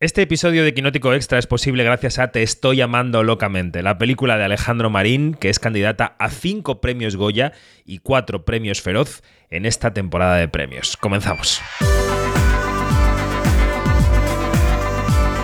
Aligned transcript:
Este 0.00 0.22
episodio 0.22 0.62
de 0.62 0.74
Quinótico 0.74 1.12
Extra 1.12 1.40
es 1.40 1.48
posible 1.48 1.82
gracias 1.82 2.20
a 2.20 2.28
Te 2.28 2.44
estoy 2.44 2.80
amando 2.80 3.24
locamente, 3.24 3.82
la 3.82 3.98
película 3.98 4.36
de 4.38 4.44
Alejandro 4.44 4.90
Marín, 4.90 5.34
que 5.34 5.48
es 5.48 5.58
candidata 5.58 6.14
a 6.20 6.30
cinco 6.30 6.80
premios 6.80 7.16
Goya 7.16 7.52
y 7.84 7.98
cuatro 7.98 8.44
premios 8.44 8.80
Feroz 8.80 9.24
en 9.50 9.66
esta 9.66 9.92
temporada 9.92 10.36
de 10.36 10.46
premios. 10.46 10.96
Comenzamos. 10.96 11.60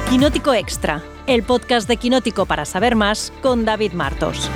Quinótico 0.09 0.55
Extra, 0.55 1.03
el 1.27 1.43
podcast 1.43 1.89
de 1.89 1.97
Quinótico 1.97 2.47
para 2.47 2.65
saber 2.65 2.95
más 2.95 3.33
con 3.43 3.65
David 3.65 3.95
Martos. 3.95 4.49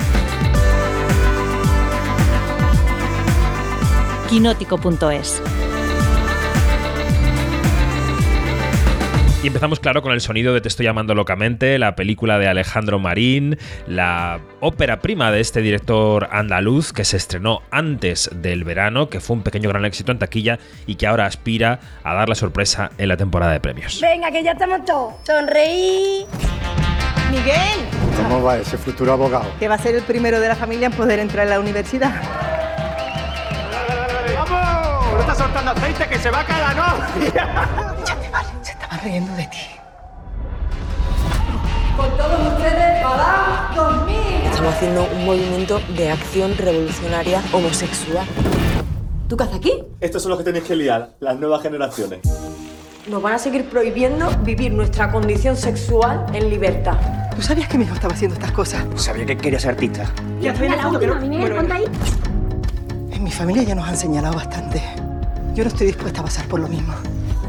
Quinótico.es 4.29 5.41
Y 9.41 9.47
empezamos, 9.47 9.79
claro, 9.79 10.01
con 10.01 10.11
el 10.11 10.19
sonido 10.19 10.53
de 10.53 10.59
Te 10.59 10.67
estoy 10.67 10.85
llamando 10.85 11.15
locamente, 11.15 11.79
la 11.79 11.95
película 11.95 12.37
de 12.39 12.49
Alejandro 12.49 12.99
Marín, 12.99 13.57
la 13.87 14.41
ópera 14.59 14.99
prima 14.99 15.31
de 15.31 15.39
este 15.39 15.61
director 15.61 16.27
andaluz 16.29 16.91
que 16.91 17.05
se 17.05 17.15
estrenó 17.15 17.61
antes 17.71 18.29
del 18.33 18.65
verano, 18.65 19.07
que 19.09 19.21
fue 19.21 19.37
un 19.37 19.43
pequeño 19.43 19.69
gran 19.69 19.85
éxito 19.85 20.11
en 20.11 20.19
taquilla 20.19 20.59
y 20.87 20.95
que 20.95 21.07
ahora 21.07 21.25
aspira 21.25 21.79
a 22.03 22.13
dar 22.15 22.27
la 22.27 22.35
sorpresa 22.35 22.91
en 22.97 23.07
la 23.07 23.15
temporada 23.15 23.53
de 23.53 23.61
premios. 23.61 24.01
Venga, 24.01 24.29
que 24.29 24.43
ya 24.43 24.51
estamos 24.51 24.83
todos. 24.83 25.13
Sonreí. 25.25 26.25
Miguel, 27.31 27.79
¿Cómo 28.17 28.43
va 28.43 28.57
ese 28.57 28.77
futuro 28.77 29.13
abogado? 29.13 29.45
que 29.57 29.69
va 29.69 29.75
a 29.75 29.79
ser 29.79 29.95
el 29.95 30.01
primero 30.01 30.41
de 30.41 30.49
la 30.49 30.55
familia 30.57 30.87
en 30.87 30.91
poder 30.91 31.19
entrar 31.19 31.45
en 31.45 31.51
la 31.51 31.59
universidad. 31.61 32.11
¡Vamos! 34.35 35.13
¡No 35.13 35.19
está 35.21 35.35
soltando 35.35 35.71
aceite 35.71 36.07
que 36.09 36.17
se 36.17 36.29
va 36.29 36.41
a 36.41 36.45
caer 36.45 36.75
la 36.75 38.09
riendo 39.03 39.33
de 39.35 39.47
ti. 39.47 39.57
Estamos 44.45 44.73
haciendo 44.73 45.07
un 45.15 45.25
movimiento 45.25 45.79
de 45.95 46.11
acción 46.11 46.55
revolucionaria 46.57 47.41
homosexual. 47.53 48.25
¿Tú 49.27 49.37
qué 49.37 49.43
haces 49.43 49.55
aquí? 49.55 49.83
Estos 49.99 50.21
son 50.21 50.31
los 50.31 50.39
que 50.39 50.45
tenéis 50.45 50.65
que 50.65 50.75
liar, 50.75 51.11
las 51.19 51.37
nuevas 51.37 51.61
generaciones. 51.61 52.19
Nos 53.07 53.21
van 53.21 53.33
a 53.33 53.39
seguir 53.39 53.69
prohibiendo 53.69 54.29
vivir 54.43 54.71
nuestra 54.71 55.11
condición 55.11 55.55
sexual 55.55 56.25
en 56.33 56.49
libertad. 56.49 56.97
¿Tú 57.35 57.41
sabías 57.41 57.69
que 57.69 57.77
mi 57.77 57.85
hijo 57.85 57.93
estaba 57.93 58.13
haciendo 58.13 58.35
estas 58.35 58.51
cosas? 58.51 58.85
Sabía 58.95 59.25
que 59.25 59.37
quería 59.37 59.59
ser 59.59 59.71
artista. 59.71 60.11
Ya 60.41 60.53
te 60.53 60.67
la 60.67 60.87
última, 60.87 61.19
En 63.11 63.23
mi 63.23 63.31
familia 63.31 63.63
ya 63.63 63.75
nos 63.75 63.87
han 63.87 63.97
señalado 63.97 64.35
bastante. 64.35 64.81
Yo 65.53 65.63
no 65.63 65.69
estoy 65.69 65.87
dispuesta 65.87 66.21
a 66.21 66.23
pasar 66.23 66.45
por 66.47 66.59
lo 66.59 66.67
mismo. 66.67 66.93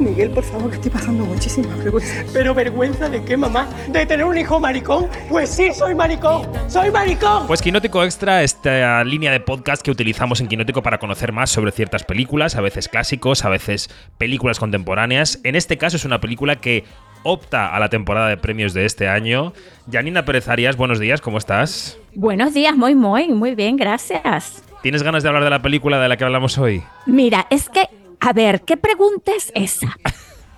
Miguel, 0.00 0.30
por 0.30 0.44
favor, 0.44 0.70
que 0.70 0.76
estoy 0.76 0.90
pasando 0.90 1.24
muchísima 1.24 1.74
vergüenza. 1.76 2.24
¿Pero 2.32 2.54
vergüenza 2.54 3.08
de 3.08 3.22
qué, 3.22 3.36
mamá? 3.36 3.68
¿De 3.88 4.06
tener 4.06 4.24
un 4.24 4.38
hijo 4.38 4.58
maricón? 4.58 5.08
Pues 5.28 5.50
sí, 5.50 5.72
soy 5.74 5.94
maricón. 5.94 6.48
¡Soy 6.68 6.90
maricón! 6.90 7.46
Pues 7.46 7.60
Quinótico 7.60 8.02
Extra, 8.02 8.42
esta 8.42 9.04
línea 9.04 9.30
de 9.30 9.40
podcast 9.40 9.82
que 9.82 9.90
utilizamos 9.90 10.40
en 10.40 10.48
Quinótico 10.48 10.82
para 10.82 10.98
conocer 10.98 11.32
más 11.32 11.50
sobre 11.50 11.72
ciertas 11.72 12.04
películas, 12.04 12.56
a 12.56 12.60
veces 12.60 12.88
clásicos, 12.88 13.44
a 13.44 13.50
veces 13.50 13.90
películas 14.18 14.58
contemporáneas. 14.58 15.38
En 15.44 15.54
este 15.54 15.76
caso 15.76 15.96
es 15.96 16.04
una 16.04 16.20
película 16.20 16.56
que 16.56 16.84
opta 17.22 17.74
a 17.74 17.78
la 17.78 17.88
temporada 17.90 18.28
de 18.28 18.36
premios 18.36 18.72
de 18.72 18.86
este 18.86 19.08
año. 19.08 19.52
Janina 19.90 20.24
Pérez 20.24 20.48
Arias, 20.48 20.76
buenos 20.76 20.98
días, 20.98 21.20
¿cómo 21.20 21.38
estás? 21.38 21.98
Buenos 22.14 22.54
días, 22.54 22.74
muy, 22.76 22.94
muy, 22.94 23.28
muy 23.28 23.54
bien, 23.54 23.76
gracias. 23.76 24.64
¿Tienes 24.82 25.02
ganas 25.02 25.22
de 25.22 25.28
hablar 25.28 25.44
de 25.44 25.50
la 25.50 25.60
película 25.60 26.00
de 26.00 26.08
la 26.08 26.16
que 26.16 26.24
hablamos 26.24 26.56
hoy? 26.56 26.82
Mira, 27.04 27.46
es 27.50 27.68
que, 27.68 27.88
a 28.20 28.32
ver, 28.32 28.62
¿qué 28.62 28.76
pregunta 28.76 29.32
es 29.36 29.50
esa? 29.54 29.96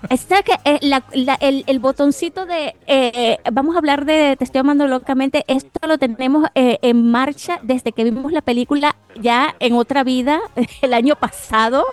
Está 0.09 0.43
que 0.43 0.55
eh, 0.65 0.79
la- 0.83 1.05
la- 1.13 1.37
el, 1.41 1.63
el 1.69 1.79
botoncito 1.79 2.45
de 2.45 2.67
eh, 2.87 3.13
eh, 3.15 3.39
vamos 3.53 3.77
a 3.77 3.79
hablar 3.79 4.05
de 4.05 4.37
Te 4.37 4.45
estoy 4.45 4.61
amando 4.61 4.89
locamente. 4.89 5.45
Esto 5.47 5.87
lo 5.87 5.97
tenemos 5.99 6.49
en 6.55 7.11
marcha 7.11 7.61
desde 7.63 7.93
que 7.93 8.05
vimos 8.05 8.33
la 8.33 8.43
película 8.43 8.97
ya 9.15 9.55
en 9.61 9.75
otra 9.75 10.03
vida 10.05 10.41
el 10.83 10.95
año 10.95 11.17
pasado. 11.17 11.85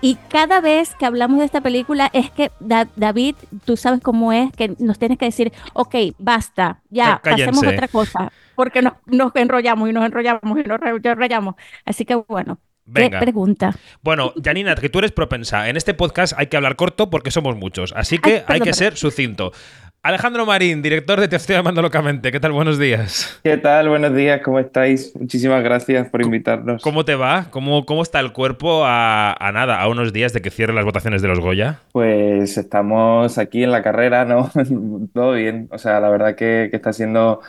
Y 0.00 0.16
cada 0.28 0.60
vez 0.60 0.96
que 0.96 1.06
hablamos 1.06 1.38
de 1.38 1.44
esta 1.44 1.60
película 1.60 2.10
es 2.12 2.30
que 2.32 2.50
Da- 2.58 2.88
David, 2.96 3.36
tú 3.64 3.76
sabes 3.76 4.00
cómo 4.00 4.32
es, 4.32 4.50
que 4.52 4.74
nos 4.80 4.98
tienes 4.98 5.16
que 5.18 5.26
decir, 5.26 5.52
ok, 5.74 5.94
basta, 6.18 6.82
ya, 6.90 7.20
Cá- 7.22 7.22
pasemos 7.28 7.62
cállense. 7.62 7.66
a 7.66 7.70
otra 7.70 7.88
cosa, 7.88 8.32
porque 8.56 8.82
nos, 8.82 8.94
nos 9.06 9.30
enrollamos 9.36 9.88
y 9.88 9.92
nos 9.92 10.04
enrollamos 10.04 10.58
y 10.58 10.64
nos 10.64 10.80
enrollamos. 11.04 11.54
Así 11.84 12.04
que 12.04 12.16
bueno, 12.16 12.58
Venga. 12.84 13.18
qué 13.18 13.24
pregunta. 13.24 13.74
Bueno, 14.02 14.32
Janina, 14.44 14.74
que 14.74 14.88
tú 14.88 14.98
eres 14.98 15.12
propensa. 15.12 15.68
En 15.68 15.76
este 15.76 15.94
podcast 15.94 16.34
hay 16.36 16.46
que 16.48 16.56
hablar 16.56 16.76
corto 16.76 17.10
porque 17.10 17.30
somos 17.30 17.56
muchos. 17.56 17.92
Así 17.96 18.18
que 18.18 18.36
Ay, 18.36 18.44
hay 18.46 18.60
que 18.60 18.70
perdón. 18.70 18.74
ser 18.74 18.96
sucinto. 18.96 19.52
Alejandro 20.04 20.44
Marín, 20.44 20.82
director 20.82 21.20
de 21.20 21.28
Te 21.28 21.36
estoy 21.36 21.54
llamando 21.54 21.80
locamente. 21.80 22.32
¿Qué 22.32 22.40
tal? 22.40 22.50
Buenos 22.50 22.76
días. 22.76 23.38
¿Qué 23.44 23.56
tal? 23.56 23.88
Buenos 23.88 24.12
días, 24.12 24.40
¿cómo 24.42 24.58
estáis? 24.58 25.14
Muchísimas 25.14 25.62
gracias 25.62 26.08
por 26.08 26.22
invitarnos. 26.22 26.82
¿Cómo 26.82 27.04
te 27.04 27.14
va? 27.14 27.46
¿Cómo, 27.50 27.86
cómo 27.86 28.02
está 28.02 28.18
el 28.18 28.32
cuerpo 28.32 28.84
a, 28.84 29.32
a 29.32 29.52
nada, 29.52 29.80
a 29.80 29.86
unos 29.86 30.12
días 30.12 30.32
de 30.32 30.42
que 30.42 30.50
cierren 30.50 30.74
las 30.74 30.84
votaciones 30.84 31.22
de 31.22 31.28
los 31.28 31.38
Goya? 31.38 31.78
Pues 31.92 32.58
estamos 32.58 33.38
aquí 33.38 33.62
en 33.62 33.70
la 33.70 33.84
carrera, 33.84 34.24
¿no? 34.24 34.50
Todo 35.14 35.34
bien. 35.34 35.68
O 35.70 35.78
sea, 35.78 36.00
la 36.00 36.08
verdad 36.10 36.34
que, 36.34 36.66
que 36.68 36.76
está 36.76 36.92
siendo 36.92 37.40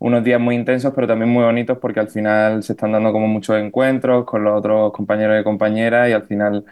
unos 0.00 0.24
días 0.24 0.40
muy 0.40 0.56
intensos, 0.56 0.92
pero 0.94 1.06
también 1.06 1.30
muy 1.30 1.44
bonitos 1.44 1.78
porque 1.78 2.00
al 2.00 2.08
final 2.08 2.62
se 2.62 2.72
están 2.72 2.92
dando 2.92 3.12
como 3.12 3.28
muchos 3.28 3.56
encuentros 3.58 4.24
con 4.24 4.42
los 4.42 4.58
otros 4.58 4.92
compañeros 4.92 5.40
y 5.40 5.44
compañeras 5.44 6.08
y 6.08 6.12
al 6.12 6.26
final 6.26 6.64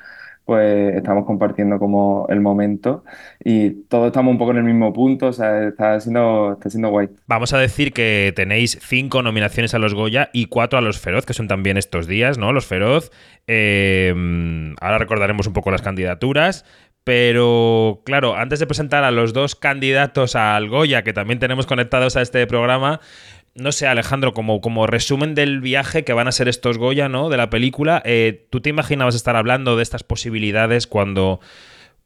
pues 0.48 0.96
estamos 0.96 1.26
compartiendo 1.26 1.78
como 1.78 2.26
el 2.30 2.40
momento 2.40 3.04
y 3.44 3.82
todos 3.82 4.06
estamos 4.06 4.32
un 4.32 4.38
poco 4.38 4.52
en 4.52 4.56
el 4.56 4.64
mismo 4.64 4.94
punto, 4.94 5.26
o 5.26 5.32
sea, 5.34 5.68
está 5.68 6.00
siendo, 6.00 6.54
está 6.54 6.70
siendo 6.70 6.88
guay. 6.88 7.10
Vamos 7.26 7.52
a 7.52 7.58
decir 7.58 7.92
que 7.92 8.32
tenéis 8.34 8.78
cinco 8.80 9.22
nominaciones 9.22 9.74
a 9.74 9.78
los 9.78 9.92
Goya 9.92 10.30
y 10.32 10.46
cuatro 10.46 10.78
a 10.78 10.82
los 10.82 10.98
Feroz, 10.98 11.26
que 11.26 11.34
son 11.34 11.48
también 11.48 11.76
estos 11.76 12.06
días, 12.06 12.38
¿no? 12.38 12.54
Los 12.54 12.64
Feroz. 12.64 13.10
Eh, 13.46 14.14
ahora 14.80 14.96
recordaremos 14.96 15.46
un 15.46 15.52
poco 15.52 15.70
las 15.70 15.82
candidaturas. 15.82 16.64
Pero, 17.08 18.02
claro, 18.04 18.36
antes 18.36 18.58
de 18.58 18.66
presentar 18.66 19.02
a 19.02 19.10
los 19.10 19.32
dos 19.32 19.54
candidatos 19.54 20.36
al 20.36 20.68
Goya, 20.68 21.04
que 21.04 21.14
también 21.14 21.38
tenemos 21.38 21.64
conectados 21.64 22.16
a 22.16 22.20
este 22.20 22.46
programa, 22.46 23.00
no 23.54 23.72
sé, 23.72 23.86
Alejandro, 23.86 24.34
como, 24.34 24.60
como 24.60 24.86
resumen 24.86 25.34
del 25.34 25.62
viaje 25.62 26.04
que 26.04 26.12
van 26.12 26.28
a 26.28 26.32
ser 26.32 26.48
estos 26.48 26.76
Goya, 26.76 27.08
¿no? 27.08 27.30
De 27.30 27.38
la 27.38 27.48
película, 27.48 28.02
eh, 28.04 28.46
¿tú 28.50 28.60
te 28.60 28.68
imaginabas 28.68 29.14
estar 29.14 29.36
hablando 29.36 29.74
de 29.74 29.84
estas 29.84 30.02
posibilidades 30.02 30.86
cuando, 30.86 31.40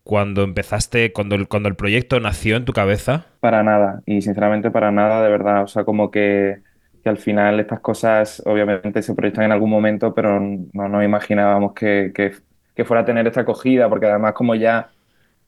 cuando 0.04 0.44
empezaste, 0.44 1.12
cuando 1.12 1.34
el, 1.34 1.48
cuando 1.48 1.68
el 1.68 1.74
proyecto 1.74 2.20
nació 2.20 2.54
en 2.54 2.64
tu 2.64 2.72
cabeza? 2.72 3.26
Para 3.40 3.64
nada, 3.64 4.02
y 4.06 4.22
sinceramente 4.22 4.70
para 4.70 4.92
nada, 4.92 5.20
de 5.20 5.30
verdad. 5.30 5.64
O 5.64 5.66
sea, 5.66 5.82
como 5.82 6.12
que, 6.12 6.58
que 7.02 7.08
al 7.08 7.18
final 7.18 7.58
estas 7.58 7.80
cosas 7.80 8.40
obviamente 8.46 9.02
se 9.02 9.16
proyectan 9.16 9.46
en 9.46 9.50
algún 9.50 9.70
momento, 9.70 10.14
pero 10.14 10.38
no 10.38 10.88
nos 10.88 11.04
imaginábamos 11.04 11.72
que, 11.72 12.12
que, 12.14 12.34
que 12.74 12.84
fuera 12.84 13.02
a 13.02 13.04
tener 13.04 13.26
esta 13.26 13.42
acogida, 13.42 13.88
porque 13.88 14.06
además 14.06 14.32
como 14.34 14.54
ya 14.54 14.92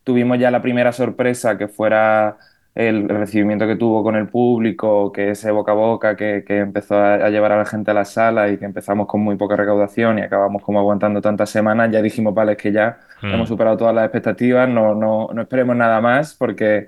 tuvimos 0.05 0.39
ya 0.39 0.51
la 0.51 0.62
primera 0.62 0.93
sorpresa 0.93 1.57
que 1.59 1.69
fuera 1.69 2.39
el 2.75 3.09
recibimiento 3.09 3.67
que 3.67 3.77
tuvo 3.77 4.03
con 4.03 4.17
el 4.17 4.29
público, 4.29 5.12
que 5.12 5.31
ese 5.31 5.51
boca 5.53 5.73
a 5.73 5.75
boca 5.77 6.17
que, 6.17 6.45
que 6.47 6.59
empezó 6.59 6.97
a, 6.97 7.15
a 7.15 7.31
llevar 7.31 7.53
a 7.53 7.59
la 7.59 7.67
gente 7.67 7.91
a 7.93 7.95
la 7.95 8.05
sala 8.05 8.49
y 8.51 8.59
que 8.59 8.65
empezamos 8.65 9.07
con 9.07 9.21
muy 9.23 9.37
poca 9.37 9.57
recaudación 9.57 10.19
y 10.19 10.23
acabamos 10.23 10.63
como 10.63 10.81
aguantando 10.81 11.21
tantas 11.23 11.51
semanas, 11.51 11.91
ya 11.93 12.03
dijimos, 12.03 12.34
vale, 12.34 12.53
es 12.53 12.59
que 12.59 12.73
ya 12.73 12.99
Hmm. 13.21 13.29
hemos 13.31 13.49
superado 13.49 13.77
todas 13.77 13.95
las 13.95 14.05
expectativas, 14.05 14.69
no, 14.69 14.95
no, 14.95 15.29
no 15.33 15.43
esperemos 15.43 15.77
nada 15.77 16.01
más 16.01 16.34
porque, 16.34 16.87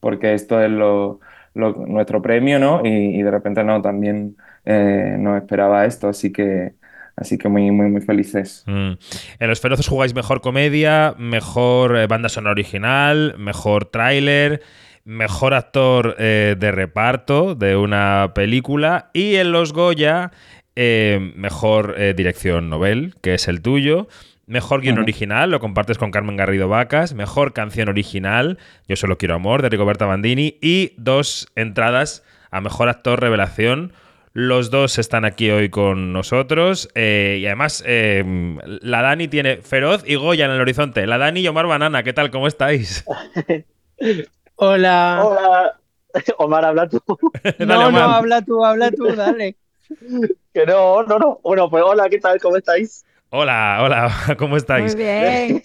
porque 0.00 0.34
esto 0.34 0.60
es 0.62 0.70
lo, 0.70 1.20
lo- 1.54 1.72
nuestro 1.86 2.22
premio, 2.22 2.58
¿no? 2.58 2.80
Y, 2.84 2.88
y 3.18 3.22
de 3.22 3.30
repente 3.30 3.64
no, 3.64 3.80
también 3.82 4.36
eh, 4.64 5.16
no 5.18 5.36
esperaba 5.36 5.84
esto, 5.86 6.08
así 6.08 6.32
que, 6.32 6.74
así 7.16 7.38
que 7.38 7.48
muy, 7.48 7.70
muy, 7.70 7.88
muy 7.88 8.00
felices. 8.00 8.64
Mm. 8.66 8.92
En 9.38 9.48
Los 9.48 9.60
Feroces 9.60 9.88
jugáis 9.88 10.14
mejor 10.14 10.40
comedia, 10.40 11.14
mejor 11.18 11.96
eh, 11.96 12.06
banda 12.06 12.28
sonora 12.28 12.52
original, 12.52 13.34
mejor 13.38 13.86
tráiler, 13.86 14.62
mejor 15.04 15.54
actor 15.54 16.16
eh, 16.18 16.56
de 16.58 16.72
reparto 16.72 17.54
de 17.54 17.76
una 17.76 18.32
película 18.34 19.10
y 19.12 19.36
en 19.36 19.52
Los 19.52 19.72
Goya 19.72 20.30
eh, 20.76 21.32
mejor 21.36 21.94
eh, 21.98 22.14
dirección 22.16 22.68
novel, 22.68 23.14
que 23.20 23.34
es 23.34 23.46
el 23.46 23.62
tuyo. 23.62 24.08
Mejor 24.46 24.82
guion 24.82 24.98
original, 24.98 25.50
lo 25.50 25.60
compartes 25.60 25.96
con 25.96 26.10
Carmen 26.10 26.36
Garrido 26.36 26.68
Vacas. 26.68 27.14
Mejor 27.14 27.52
canción 27.52 27.88
original, 27.88 28.58
Yo 28.88 28.96
solo 28.96 29.16
quiero 29.16 29.34
amor, 29.34 29.62
de 29.62 29.70
Rigoberta 29.70 30.04
Bandini. 30.04 30.58
Y 30.60 30.92
dos 30.98 31.48
entradas 31.54 32.24
a 32.50 32.60
mejor 32.60 32.88
actor 32.88 33.20
revelación. 33.20 33.92
Los 34.36 34.70
dos 34.70 34.98
están 34.98 35.24
aquí 35.24 35.48
hoy 35.50 35.68
con 35.70 36.12
nosotros. 36.12 36.88
eh, 36.96 37.38
y 37.40 37.46
además, 37.46 37.84
eh, 37.86 38.24
la 38.82 39.00
Dani 39.00 39.28
tiene 39.28 39.58
Feroz 39.58 40.02
y 40.04 40.16
Goya 40.16 40.46
en 40.46 40.50
el 40.50 40.60
horizonte. 40.60 41.06
La 41.06 41.18
Dani 41.18 41.40
y 41.40 41.46
Omar 41.46 41.68
Banana, 41.68 42.02
¿qué 42.02 42.12
tal? 42.12 42.32
¿Cómo 42.32 42.48
estáis? 42.48 43.04
Hola. 44.56 45.20
Hola. 45.24 45.80
Omar, 46.38 46.64
habla 46.64 46.88
tú. 46.88 47.00
Dale, 47.58 47.64
No, 47.66 47.90
no, 47.92 47.98
habla 48.00 48.42
tú, 48.42 48.64
habla 48.64 48.90
tú, 48.90 49.04
dale. 49.14 49.56
Que 50.52 50.66
no, 50.66 51.04
no, 51.04 51.18
no. 51.18 51.40
Bueno, 51.44 51.70
pues 51.70 51.84
hola, 51.86 52.08
¿qué 52.08 52.18
tal? 52.18 52.40
¿Cómo 52.40 52.56
estáis? 52.56 53.04
Hola, 53.30 53.80
hola, 53.82 54.36
¿cómo 54.38 54.56
estáis? 54.56 54.94
Muy 54.94 55.04
bien. 55.04 55.62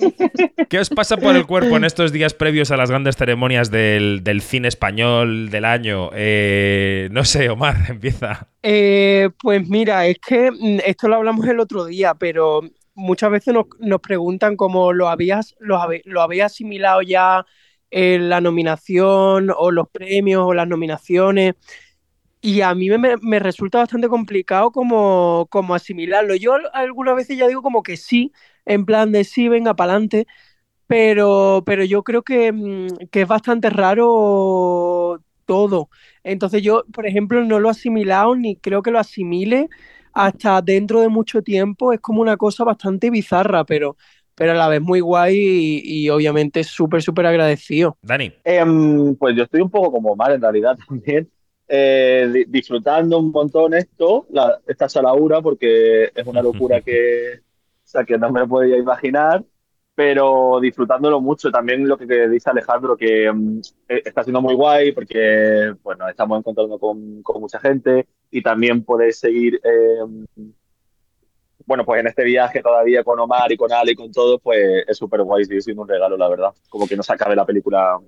¿Qué 0.70 0.80
os 0.80 0.90
pasa 0.90 1.18
por 1.18 1.36
el 1.36 1.46
cuerpo 1.46 1.78
en 1.78 1.84
estos 1.86 2.12
días 2.12 2.34
previos 2.34 2.72
a 2.72 2.78
las 2.78 2.90
grandes 2.90 3.16
ceremonias 3.16 3.70
del, 3.70 4.24
del 4.24 4.42
cine 4.42 4.68
español 4.68 5.50
del 5.52 5.66
año? 5.66 6.10
Eh, 6.14 7.10
no 7.12 7.24
sé, 7.26 7.50
Omar, 7.50 7.76
empieza. 7.90 8.48
Eh, 8.64 9.30
pues 9.42 9.68
mira, 9.68 10.08
es 10.08 10.18
que 10.20 10.52
mm, 10.52 10.80
esto 10.86 11.08
lo 11.08 11.16
hablamos 11.18 11.48
el 11.48 11.60
otro 11.60 11.86
día, 11.86 12.16
pero 12.16 12.62
muchas 12.96 13.30
veces 13.30 13.54
nos, 13.54 13.66
nos 13.80 14.02
preguntan 14.02 14.56
cómo 14.56 14.92
lo 14.92 15.08
habías, 15.08 15.56
lo, 15.60 15.80
lo 16.06 16.22
habéis 16.22 16.44
asimilado 16.44 17.04
ya 17.04 17.46
en 17.92 18.30
la 18.30 18.42
nominación 18.42 19.52
o 19.56 19.72
los 19.72 19.90
premios 19.90 20.44
o 20.44 20.54
las 20.54 20.68
nominaciones. 20.68 21.54
Y 22.42 22.62
a 22.62 22.74
mí 22.74 22.90
me, 22.90 22.98
me- 22.98 23.18
me 23.22 23.40
resulta 23.40 23.80
bastante 23.80 24.08
complicado 24.08 24.72
como, 24.72 25.48
como 25.50 25.76
asimilarlo. 25.76 26.36
Yo 26.36 26.54
al- 26.54 26.70
algunas 26.74 27.16
veces 27.16 27.38
ya 27.38 27.48
digo 27.48 27.62
como 27.62 27.84
que 27.84 27.98
sí, 27.98 28.32
en 28.66 28.86
plan 28.86 29.12
de 29.12 29.24
sí, 29.26 29.50
venga, 29.50 29.76
para 29.76 29.94
adelante, 29.94 30.26
pero, 30.88 31.64
pero 31.66 31.84
yo 31.86 32.04
creo 32.04 32.24
que, 32.24 32.52
mm, 32.52 32.88
que 33.12 33.22
es 33.24 33.28
bastante 33.28 33.70
raro 33.70 35.22
todo. 35.46 35.90
Entonces 36.24 36.62
yo, 36.64 36.84
por 36.94 37.08
ejemplo, 37.08 37.44
no 37.46 37.60
lo 37.60 37.70
he 37.70 37.72
asimilado 37.72 38.36
ni 38.36 38.56
creo 38.58 38.82
que 38.84 38.92
lo 38.92 39.00
asimile 39.00 39.70
hasta 40.14 40.62
dentro 40.62 41.02
de 41.02 41.10
mucho 41.10 41.42
tiempo. 41.44 41.94
Es 41.94 42.00
como 42.02 42.22
una 42.22 42.38
cosa 42.38 42.64
bastante 42.64 43.10
bizarra, 43.10 43.66
pero, 43.66 43.98
pero 44.36 44.52
a 44.54 44.56
la 44.56 44.68
vez 44.70 44.82
muy 44.82 45.00
guay 45.02 45.36
y, 45.38 46.06
y 46.06 46.10
obviamente 46.10 46.64
súper, 46.64 47.02
súper 47.04 47.26
agradecido. 47.28 47.98
Dani. 48.02 48.34
Em, 48.44 49.16
pues 49.16 49.36
yo 49.36 49.44
estoy 49.44 49.62
un 49.62 49.70
poco 49.70 49.92
como 49.92 50.16
mal 50.16 50.34
en 50.34 50.42
realidad 50.42 50.78
también, 50.88 51.30
eh, 51.72 52.28
di- 52.34 52.46
disfrutando 52.46 53.20
un 53.20 53.32
montón 53.32 53.76
esto, 53.76 54.26
la, 54.32 54.60
esta 54.68 54.90
salaura, 54.90 55.40
porque 55.42 56.06
es 56.16 56.26
una 56.26 56.42
locura 56.42 56.82
que, 56.82 57.42
o 57.42 57.88
sea, 57.88 58.04
que 58.04 58.18
no 58.18 58.32
me 58.32 58.48
podía 58.48 58.76
imaginar, 58.78 59.44
pero 59.94 60.60
disfrutándolo 60.60 61.22
mucho. 61.22 61.52
También 61.52 61.88
lo 61.88 61.96
que, 61.96 62.28
dice 62.28 62.50
Alejandro, 62.50 62.98
que 62.98 63.26
em, 63.26 63.62
eh, 63.88 64.02
está 64.04 64.24
siendo 64.24 64.42
muy 64.42 64.56
guay, 64.56 64.94
porque 64.94 65.76
bueno, 65.84 66.10
estamos 66.10 66.40
encontrando 66.40 66.80
con, 66.80 67.22
con 67.22 67.40
mucha 67.40 67.60
gente 67.60 68.08
y 68.32 68.42
también 68.42 68.84
podéis 68.84 69.20
seguir, 69.20 69.62
em, 69.64 70.26
bueno, 71.66 71.86
pues 71.86 72.00
en 72.00 72.08
este 72.08 72.24
viaje 72.24 72.64
todavía 72.64 73.04
con 73.04 73.20
Omar 73.20 73.52
y 73.52 73.58
con 73.58 73.72
Ale 73.72 73.92
y 73.92 73.96
con 73.96 74.12
todo, 74.12 74.40
pues 74.40 74.86
es 74.88 74.98
súper 74.98 75.22
guay, 75.22 75.46
sigue 75.46 75.62
siendo 75.62 75.84
un 75.84 75.88
regalo, 75.88 76.18
la 76.18 76.30
verdad. 76.30 76.52
Como 76.68 76.88
que 76.88 76.96
no 76.96 77.04
se 77.04 77.14
acabe 77.14 77.36
la 77.36 77.46
película 77.46 78.00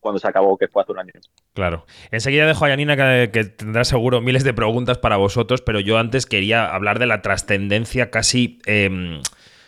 cuando 0.00 0.18
se 0.18 0.28
acabó, 0.28 0.56
que 0.56 0.68
fue 0.68 0.82
hace 0.82 0.92
un 0.92 0.98
año. 1.00 1.12
Claro. 1.54 1.86
Enseguida 2.10 2.46
dejo 2.46 2.64
a 2.64 2.68
Yanina 2.68 2.96
que, 2.96 3.30
que 3.32 3.44
tendrá 3.44 3.84
seguro 3.84 4.20
miles 4.20 4.44
de 4.44 4.54
preguntas 4.54 4.98
para 4.98 5.16
vosotros, 5.16 5.60
pero 5.62 5.80
yo 5.80 5.98
antes 5.98 6.26
quería 6.26 6.72
hablar 6.74 6.98
de 6.98 7.06
la 7.06 7.20
trascendencia 7.22 8.10
casi 8.10 8.60
em, 8.66 9.20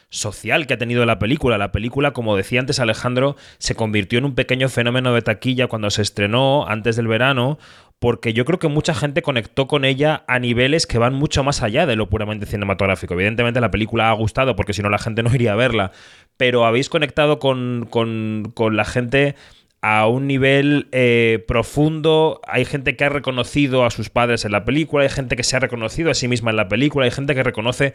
social 0.09 0.67
que 0.67 0.75
ha 0.75 0.79
tenido 0.79 1.05
la 1.07 1.19
película. 1.19 1.59
La 1.59 1.73
película, 1.73 2.13
como 2.13 2.37
decía 2.37 2.61
antes 2.61 2.81
Alejandro, 2.81 3.37
se 3.59 3.75
convirtió 3.75 4.19
en 4.19 4.25
un 4.25 4.35
pequeño 4.35 4.69
fenómeno 4.69 5.15
de 5.15 5.23
taquilla 5.23 5.67
cuando 5.67 5.91
se 5.91 6.03
estrenó 6.03 6.67
antes 6.69 6.97
del 6.97 7.09
verano, 7.09 7.59
porque 7.99 8.33
yo 8.33 8.45
creo 8.45 8.59
que 8.59 8.69
mucha 8.69 8.95
gente 8.95 9.21
conectó 9.23 9.67
con 9.69 9.85
ella 9.85 10.25
a 10.27 10.39
niveles 10.39 10.87
que 10.87 10.99
van 10.99 11.15
mucho 11.15 11.45
más 11.45 11.63
allá 11.63 11.87
de 11.87 11.97
lo 11.97 12.09
puramente 12.09 12.47
cinematográfico. 12.47 13.15
Evidentemente 13.15 13.61
la 13.61 13.71
película 13.71 14.09
ha 14.11 14.15
gustado, 14.15 14.57
porque 14.57 14.73
si 14.73 14.83
no 14.83 14.89
la 14.89 14.99
gente 14.99 15.23
no 15.23 15.35
iría 15.35 15.53
a 15.53 15.57
verla, 15.57 15.93
pero 16.37 16.65
habéis 16.65 16.89
conectado 16.89 17.39
con, 17.39 17.87
con- 17.91 18.53
con 18.55 18.75
la 18.77 18.85
gente 18.87 19.35
a 19.83 20.07
un 20.07 20.27
nivel 20.27 20.89
eh, 20.93 21.45
profundo. 21.47 22.41
Hay 22.47 22.65
gente 22.65 22.97
que 22.97 23.05
ha 23.05 23.09
reconocido 23.09 23.85
a 23.85 23.91
sus 23.91 24.11
padres 24.11 24.45
en 24.45 24.53
la 24.53 24.65
película, 24.65 25.05
hay 25.05 25.11
gente 25.11 25.37
que 25.37 25.43
se 25.43 25.57
ha 25.57 25.61
reconocido 25.61 26.11
a 26.11 26.15
sí 26.15 26.29
misma 26.29 26.51
en 26.51 26.57
la 26.57 26.69
película, 26.69 27.05
hay 27.05 27.11
gente 27.11 27.35
que 27.35 27.43
reconoce 27.43 27.95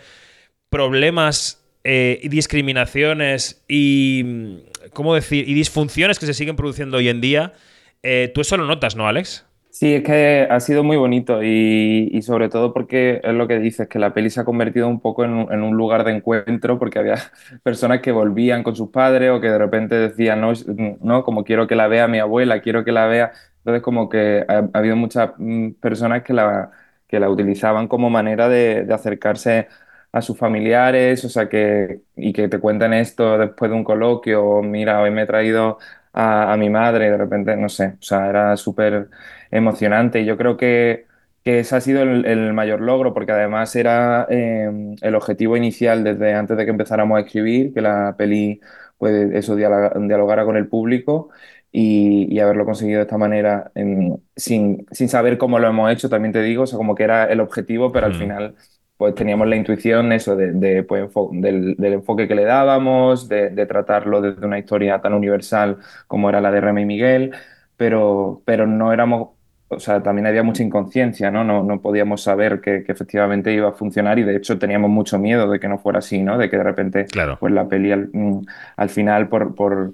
problemas 0.70 1.64
eh, 1.84 2.20
y 2.24 2.30
discriminaciones 2.30 3.64
y, 3.68 4.24
mm, 4.26 4.56
¿cómo 4.94 5.14
decir? 5.14 5.48
Y 5.48 5.54
disfunciones 5.54 6.18
que 6.18 6.26
se 6.26 6.34
siguen 6.34 6.56
produciendo 6.56 6.98
hoy 6.98 7.10
en 7.10 7.22
día. 7.22 7.54
Eh, 8.02 8.32
Tú 8.34 8.42
eso 8.42 8.58
lo 8.58 8.66
notas, 8.66 8.96
¿no, 8.96 9.08
Alex? 9.08 9.46
Sí, 9.78 9.94
es 9.94 10.04
que 10.04 10.48
ha 10.50 10.60
sido 10.62 10.86
muy 10.86 10.96
bonito 10.96 11.44
y, 11.44 12.22
sobre 12.22 12.48
todo 12.48 12.72
porque 12.74 13.20
es 13.22 13.34
lo 13.34 13.46
que 13.46 13.60
dices, 13.60 13.90
que 13.90 14.00
la 14.00 14.14
peli 14.14 14.30
se 14.30 14.40
ha 14.40 14.46
convertido 14.46 14.88
un 14.88 15.02
poco 15.02 15.26
en 15.26 15.34
un, 15.34 15.76
lugar 15.76 16.06
de 16.06 16.14
encuentro 16.14 16.80
porque 16.80 16.98
había 16.98 17.16
personas 17.64 18.00
que 18.00 18.14
volvían 18.14 18.64
con 18.64 18.74
sus 18.78 18.90
padres 18.90 19.32
o 19.32 19.42
que 19.42 19.50
de 19.50 19.58
repente 19.58 19.96
decían, 19.96 20.40
no, 20.40 20.54
no, 21.02 21.26
como 21.26 21.44
quiero 21.44 21.68
que 21.68 21.76
la 21.76 21.88
vea 21.88 22.08
mi 22.08 22.20
abuela, 22.20 22.62
quiero 22.62 22.86
que 22.86 22.94
la 22.94 23.06
vea. 23.08 23.34
Entonces 23.58 23.84
como 23.84 24.08
que 24.08 24.46
ha, 24.48 24.60
ha 24.60 24.78
habido 24.80 24.96
muchas 24.96 25.32
mm, 25.38 25.72
personas 25.82 26.24
que 26.24 26.32
la, 26.32 26.72
que 27.08 27.20
la 27.20 27.30
utilizaban 27.30 27.90
como 27.90 28.10
manera 28.10 28.48
de, 28.48 28.86
de 28.86 28.94
acercarse 28.94 29.68
a 30.14 30.22
sus 30.22 30.38
familiares, 30.38 31.26
o 31.26 31.30
sea, 31.30 31.50
que, 31.50 32.02
y 32.16 32.32
que 32.32 32.48
te 32.48 32.60
cuenten 32.60 32.94
esto 32.94 33.38
después 33.38 33.70
de 33.70 33.76
un 33.76 33.84
coloquio, 33.84 34.46
o 34.46 34.64
mira, 34.64 35.02
hoy 35.02 35.12
me 35.12 35.24
he 35.24 35.26
traído 35.26 35.78
a, 36.14 36.54
a 36.54 36.58
mi 36.58 36.70
madre, 36.70 37.08
y 37.08 37.10
de 37.10 37.18
repente, 37.18 37.58
no 37.58 37.68
sé, 37.68 37.98
o 38.00 38.02
sea, 38.02 38.30
era 38.30 38.56
súper 38.56 39.10
emocionante. 39.58 40.22
Y 40.22 40.26
yo 40.26 40.38
creo 40.38 40.58
que, 40.58 41.06
que 41.44 41.60
ese 41.60 41.76
ha 41.76 41.82
sido 41.82 42.02
el, 42.04 42.26
el 42.26 42.54
mayor 42.54 42.82
logro, 42.82 43.14
porque 43.14 43.32
además 43.32 43.76
era 43.76 44.28
eh, 44.30 44.70
el 45.02 45.16
objetivo 45.16 45.58
inicial 45.58 46.04
desde 46.04 46.34
antes 46.34 46.58
de 46.58 46.66
que 46.66 46.72
empezáramos 46.72 47.18
a 47.18 47.22
escribir, 47.22 47.74
que 47.74 47.82
la 47.82 48.16
peli, 48.18 48.60
pues 48.98 49.32
eso, 49.34 49.56
dialoga- 49.56 49.94
dialogara 50.08 50.46
con 50.46 50.58
el 50.58 50.68
público. 50.68 51.30
Y, 51.72 52.28
y 52.34 52.40
haberlo 52.40 52.64
conseguido 52.66 53.00
de 53.00 53.04
esta 53.04 53.18
manera, 53.18 53.72
en- 53.76 54.24
sin, 54.36 54.86
sin 54.92 55.10
saber 55.10 55.38
cómo 55.38 55.60
lo 55.60 55.68
hemos 55.68 55.92
hecho, 55.92 56.10
también 56.10 56.32
te 56.34 56.42
digo, 56.42 56.64
o 56.64 56.68
sea, 56.68 56.78
como 56.78 56.96
que 56.96 57.04
era 57.04 57.26
el 57.26 57.42
objetivo, 57.42 57.92
pero 57.92 58.06
al 58.06 58.14
Mm. 58.14 58.16
final 58.16 58.56
pues 58.98 59.14
teníamos 59.16 59.48
la 59.48 59.58
intuición 59.58 60.14
eso 60.14 60.36
de, 60.38 60.54
de, 60.54 60.84
pues, 60.84 61.04
enfo- 61.04 61.30
del, 61.42 61.76
del 61.76 61.94
enfoque 61.94 62.28
que 62.30 62.36
le 62.36 62.46
dábamos, 62.46 63.28
de, 63.28 63.50
de 63.50 63.66
tratarlo 63.66 64.22
desde 64.22 64.46
una 64.46 64.58
historia 64.60 65.02
tan 65.02 65.14
universal 65.14 65.80
como 66.08 66.30
era 66.30 66.40
la 66.42 66.50
de 66.52 66.62
Remy 66.62 66.86
Miguel, 66.86 67.34
pero, 67.78 68.42
pero 68.46 68.68
no 68.68 68.94
éramos, 68.94 69.32
o 69.68 69.80
sea, 69.80 70.02
también 70.04 70.28
había 70.28 70.44
mucha 70.44 70.64
inconsciencia, 70.64 71.32
¿no? 71.32 71.44
No, 71.44 71.64
no 71.64 71.82
podíamos 71.82 72.22
saber 72.22 72.62
que, 72.62 72.84
que 72.84 72.92
efectivamente 72.92 73.52
iba 73.54 73.70
a 73.70 73.72
funcionar 73.74 74.20
y 74.20 74.24
de 74.24 74.36
hecho 74.38 74.60
teníamos 74.60 74.90
mucho 74.92 75.18
miedo 75.20 75.50
de 75.50 75.60
que 75.60 75.68
no 75.68 75.80
fuera 75.80 76.00
así, 76.00 76.22
¿no? 76.22 76.38
De 76.38 76.50
que 76.50 76.58
de 76.58 76.64
repente 76.64 77.06
Claro. 77.06 77.38
pues 77.40 77.52
la 77.54 77.68
peli 77.68 77.92
al, 77.92 78.10
mm, 78.14 78.42
al 78.78 78.90
final 78.90 79.28
por, 79.28 79.56
por, 79.56 79.94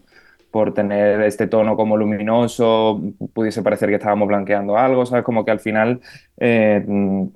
por 0.51 0.73
tener 0.73 1.21
este 1.21 1.47
tono 1.47 1.75
como 1.77 1.95
luminoso 1.97 3.01
pudiese 3.33 3.61
parecer 3.63 3.89
que 3.89 3.95
estábamos 3.95 4.27
blanqueando 4.27 4.77
algo, 4.77 5.05
¿sabes? 5.05 5.23
Como 5.23 5.45
que 5.45 5.51
al 5.51 5.59
final 5.61 6.01
eh, 6.37 6.83
mm, 6.85 7.27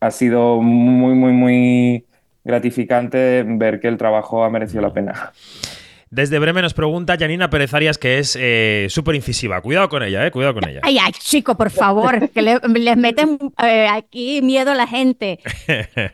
ha 0.00 0.10
sido 0.10 0.60
muy, 0.60 1.14
muy, 1.14 1.32
muy 1.32 2.06
gratificante 2.44 3.44
ver 3.46 3.78
que 3.78 3.86
el 3.88 3.96
trabajo 3.98 4.42
ha 4.44 4.50
merecido 4.50 4.82
la 4.82 4.92
pena. 4.92 5.32
Desde 6.14 6.38
Bremen 6.38 6.60
nos 6.62 6.74
pregunta 6.74 7.16
Janina 7.18 7.48
Pérez 7.48 7.72
Arias, 7.72 7.96
que 7.96 8.18
es 8.18 8.36
eh, 8.38 8.86
súper 8.90 9.14
incisiva. 9.14 9.62
Cuidado 9.62 9.88
con 9.88 10.02
ella, 10.02 10.26
¿eh? 10.26 10.30
Cuidado 10.30 10.52
con 10.52 10.68
ella. 10.68 10.80
Ay, 10.82 10.98
ay, 10.98 11.10
chico, 11.12 11.54
por 11.56 11.70
favor, 11.70 12.28
que 12.28 12.42
le- 12.42 12.58
les 12.74 12.96
meten 12.98 13.38
eh, 13.64 13.88
aquí 13.90 14.42
miedo 14.42 14.72
a 14.72 14.74
la 14.74 14.86
gente. 14.86 15.38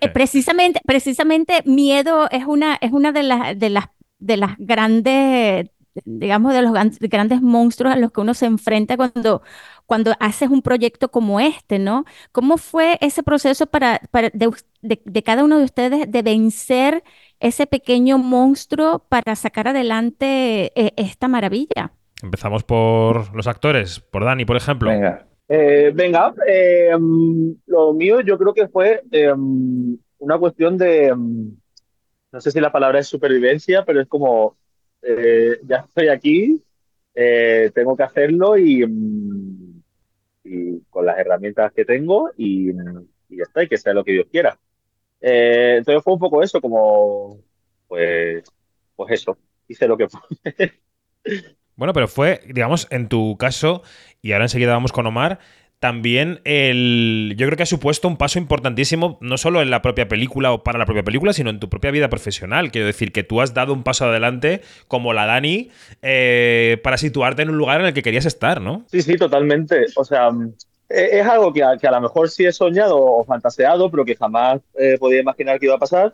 Eh, 0.01 0.09
precisamente, 0.15 0.81
precisamente 0.87 1.63
miedo 1.65 2.29
es 2.31 2.45
una, 2.47 2.79
es 2.81 2.93
una 2.93 3.11
de 3.11 3.25
las, 3.25 3.59
de 3.59 3.71
las, 3.71 3.87
de 4.21 4.37
las 4.37 4.53
grandes, 4.59 5.67
digamos, 6.05 6.55
de 6.55 6.63
los 6.63 6.73
grandes 7.01 7.43
monstruos 7.43 7.93
a 7.93 7.97
los 7.97 8.13
que 8.13 8.21
uno 8.21 8.35
se 8.35 8.47
enfrenta 8.47 8.97
cuando, 8.97 9.43
cuando 9.89 10.13
haces 10.21 10.51
un 10.51 10.61
proyecto 10.61 11.09
como 11.11 11.41
este, 11.41 11.79
¿no? 11.79 12.05
¿Cómo 12.31 12.59
fue 12.59 12.99
ese 13.01 13.23
proceso 13.23 13.65
para, 13.67 14.01
para 14.11 14.29
de, 14.35 14.51
de- 14.83 15.01
de 15.03 15.23
cada 15.23 15.43
uno 15.45 15.57
de 15.59 15.65
ustedes 15.65 16.11
de 16.11 16.23
vencer 16.23 17.03
ese 17.41 17.67
pequeño 17.67 18.19
monstruo 18.19 18.99
para 19.09 19.35
sacar 19.35 19.67
adelante 19.67 20.73
eh, 20.77 20.93
esta 20.97 21.27
maravilla? 21.27 21.93
Empezamos 22.23 22.65
por 22.65 23.35
los 23.35 23.47
actores, 23.47 23.99
por 23.99 24.25
Dani, 24.27 24.45
por 24.45 24.59
ejemplo. 24.59 24.91
Venga. 24.91 25.27
Eh, 25.49 25.91
venga, 25.95 26.35
eh, 26.47 26.91
lo 27.67 27.95
mío 27.95 28.21
yo 28.21 28.37
creo 28.37 28.53
que 28.53 28.69
fue 28.69 29.03
eh, 29.11 29.33
una 30.19 30.37
cuestión 30.39 30.77
de, 30.77 31.15
no 31.17 32.41
sé 32.43 32.51
si 32.51 32.61
la 32.61 32.71
palabra 32.71 32.99
es 32.99 33.07
supervivencia, 33.07 33.87
pero 33.87 34.03
es 34.03 34.07
como, 34.09 34.59
eh, 35.01 35.59
ya 35.65 35.87
estoy 35.89 36.09
aquí, 36.09 36.63
eh, 37.15 37.71
tengo 37.75 37.97
que 37.97 38.03
hacerlo 38.03 38.59
y, 38.59 38.85
y 40.49 40.83
con 40.91 41.07
las 41.07 41.19
herramientas 41.19 41.73
que 41.73 41.85
tengo 41.85 42.31
y, 42.37 42.71
y 42.71 43.37
ya 43.37 43.43
está, 43.43 43.63
y 43.63 43.69
que 43.69 43.79
sea 43.79 43.93
lo 43.93 44.05
que 44.05 44.13
Dios 44.13 44.27
quiera. 44.31 44.59
Eh, 45.21 45.77
entonces 45.79 46.03
fue 46.03 46.15
un 46.15 46.19
poco 46.19 46.43
eso, 46.43 46.61
como, 46.61 47.39
pues, 47.87 48.45
pues 48.97 49.13
eso, 49.13 49.37
hice 49.67 49.87
lo 49.87 49.97
que 49.97 50.09
fue. 50.09 50.21
Bueno, 51.77 51.93
pero 51.93 52.09
fue, 52.09 52.41
digamos, 52.49 52.89
en 52.91 53.09
tu 53.09 53.37
caso, 53.37 53.83
y 54.21 54.33
ahora 54.33 54.47
enseguida 54.47 54.73
vamos 54.73 54.91
con 54.91 55.07
Omar, 55.07 55.39
también 55.81 56.41
el. 56.45 57.35
Yo 57.37 57.47
creo 57.47 57.57
que 57.57 57.63
ha 57.63 57.67
supuesto 57.67 58.09
un 58.09 58.17
paso 58.17 58.39
importantísimo, 58.39 59.19
no 59.21 59.39
solo 59.39 59.63
en 59.63 59.71
la 59.71 59.81
propia 59.83 60.09
película 60.09 60.53
o 60.53 60.65
para 60.65 60.79
la 60.79 60.87
propia 60.87 61.05
película, 61.05 61.33
sino 61.33 61.51
en 61.51 61.61
tu 61.61 61.69
propia 61.69 61.91
vida 61.91 62.09
profesional. 62.09 62.71
Quiero 62.73 62.87
decir 62.87 63.13
que 63.13 63.23
tú 63.23 63.41
has 63.41 63.55
dado 63.55 63.73
un 63.73 63.83
paso 63.85 64.07
adelante, 64.07 64.63
como 64.89 65.13
la 65.13 65.27
Dani, 65.27 65.71
eh, 66.03 66.81
para 66.83 66.97
situarte 66.99 67.43
en 67.43 67.51
un 67.51 67.59
lugar 67.59 67.81
en 67.81 67.87
el 67.89 67.95
que 67.95 68.03
querías 68.03 68.27
estar, 68.27 68.61
¿no? 68.61 68.85
Sí, 68.91 69.03
sí, 69.03 69.17
totalmente. 69.17 69.87
O 69.97 70.05
sea, 70.05 70.31
mm, 70.31 70.53
e- 70.89 71.19
es 71.21 71.27
algo 71.27 71.53
que 71.53 71.63
a, 71.63 71.77
que 71.77 71.87
a 71.87 71.93
lo 71.93 72.01
mejor 72.01 72.29
sí 72.31 72.45
he 72.45 72.53
soñado 72.53 72.97
o 73.01 73.25
fantaseado, 73.25 73.91
pero 73.91 74.05
que 74.05 74.17
jamás 74.17 74.61
eh, 74.79 74.97
podía 74.99 75.21
imaginar 75.21 75.59
que 75.61 75.67
iba 75.67 75.75
a 75.77 75.79
pasar. 75.79 76.13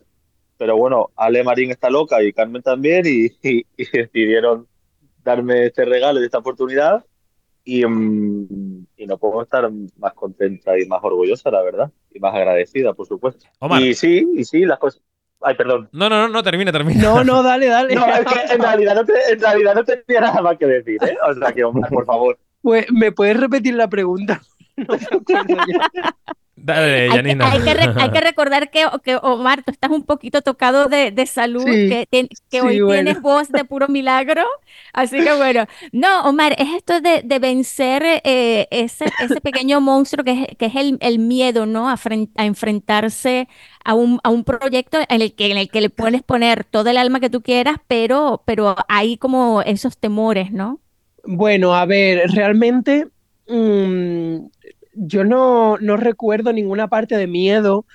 pero 0.59 0.77
bueno, 0.77 1.11
Ale 1.17 1.43
Marín 1.43 1.71
está 1.73 1.91
loca 1.91 2.23
y 2.23 2.33
Carmen 2.33 2.63
también 2.63 3.05
y, 3.07 3.27
y- 3.43 3.67
y 3.77 3.85
decidieron 3.93 4.67
darme 5.25 5.67
este 5.67 5.85
regalo 5.85 6.21
y 6.21 6.25
esta 6.27 6.39
oportunidad 6.39 7.05
y, 7.65 7.85
mm, 7.85 8.87
y 8.97 9.07
no 9.07 9.19
puedo 9.19 9.43
estar 9.43 9.71
más 9.99 10.13
contenta 10.15 10.79
y 10.79 10.87
más 10.87 11.01
orgullosa, 11.03 11.51
la 11.51 11.63
verdad, 11.63 11.91
y 12.13 12.21
más 12.21 12.35
agradecida, 12.35 12.93
por 12.95 13.07
supuesto. 13.07 13.47
Omar. 13.59 13.81
Y 13.83 13.95
sí, 13.95 14.27
y 14.35 14.45
sí, 14.45 14.65
las 14.65 14.79
cosas... 14.79 15.03
Ay, 15.41 15.57
perdón. 15.57 15.89
No, 15.93 16.09
no, 16.09 16.23
no, 16.23 16.29
no, 16.29 16.43
termina, 16.43 16.73
termina. 16.73 17.03
No, 17.03 17.23
no, 17.23 17.43
dale, 17.43 17.67
dale. 17.67 17.95
No, 17.95 18.07
es 18.07 18.25
que 18.25 18.55
en 18.55 18.63
realidad 18.63 18.95
no, 18.95 19.05
te- 19.05 19.33
en 19.33 19.41
realidad 19.41 19.75
no 19.75 19.85
tenía 19.85 20.21
nada 20.21 20.41
más 20.41 20.57
que 20.57 20.67
decir, 20.67 20.99
¿eh? 21.05 21.17
O 21.29 21.35
sea 21.35 21.53
que, 21.53 21.65
Omar, 21.65 21.91
por 21.91 22.07
favor. 22.07 22.39
Pues, 22.63 22.91
¿me 22.91 23.13
puedes 23.13 23.39
repetir 23.39 23.75
la 23.75 23.89
pregunta? 23.89 24.41
No 24.77 24.87
me 24.97 25.05
acuerdo 25.05 25.65
ya. 25.67 26.17
Dale, 26.57 27.11
Hay 27.11 27.21
que, 27.23 27.37
Janina. 27.37 27.45
hay 27.45 27.61
que 27.61 27.75
re- 27.75 27.91
hay 27.97 28.11
que 28.11 28.21
recordar 28.21 28.71
que, 28.71 28.87
que, 29.03 29.17
Omar, 29.17 29.63
tú 29.63 29.71
estás 29.71 29.91
un 29.91 30.05
poquito 30.05 30.41
tocado 30.43 30.89
de, 30.89 31.11
de 31.11 31.27
salud, 31.27 31.77
Sí, 31.77 31.87
que, 31.87 32.09
que 32.51 32.61
sí, 32.61 32.61
hoy 32.63 32.81
bueno. 32.81 32.81
tienes 32.81 33.21
voz 33.21 33.53
de 33.53 33.65
puro 33.67 33.89
milagro. 33.89 34.43
Así 34.93 35.23
que 35.23 35.33
bueno, 35.35 35.67
no, 35.93 36.23
Omar, 36.29 36.55
es 36.59 36.69
esto 36.75 37.01
de, 37.01 37.23
de 37.23 37.39
vencer 37.39 38.03
eh, 38.25 38.67
ese, 38.71 39.15
ese 39.19 39.41
pequeño 39.43 39.81
monstruo 39.83 40.25
que 40.25 40.45
es, 40.51 40.57
que 40.57 40.67
es 40.67 40.75
el, 40.77 40.97
el 41.01 41.19
miedo, 41.19 41.67
¿no? 41.67 41.91
A, 41.91 41.97
fren- 41.97 42.31
a 42.37 42.47
enfrentarse 42.47 43.49
a 43.85 43.95
un, 43.95 44.19
a 44.25 44.31
un 44.31 44.45
proyecto 44.45 44.99
en 45.09 45.21
el 45.23 45.35
que, 45.35 45.51
en 45.51 45.59
el 45.59 45.71
que 45.71 45.81
le 45.83 45.91
puedes 45.91 46.23
poner 46.23 46.65
todo 46.65 46.89
el 46.91 46.97
alma 46.97 47.21
que 47.21 47.31
tú 47.31 47.43
quieras, 47.43 47.77
pero, 47.87 48.43
pero 48.47 48.77
hay 48.89 49.19
como 49.19 49.61
esos 49.63 49.99
temores, 49.99 50.53
¿no? 50.53 50.81
Bueno, 51.27 51.75
a 51.75 51.87
ver, 51.87 52.31
realmente 52.33 53.09
mm, 53.49 54.47
yo 54.95 55.25
no, 55.25 55.77
no 55.79 55.97
recuerdo 55.97 56.53
ninguna 56.53 56.89
parte 56.89 57.17
de 57.17 57.27
miedo. 57.27 57.87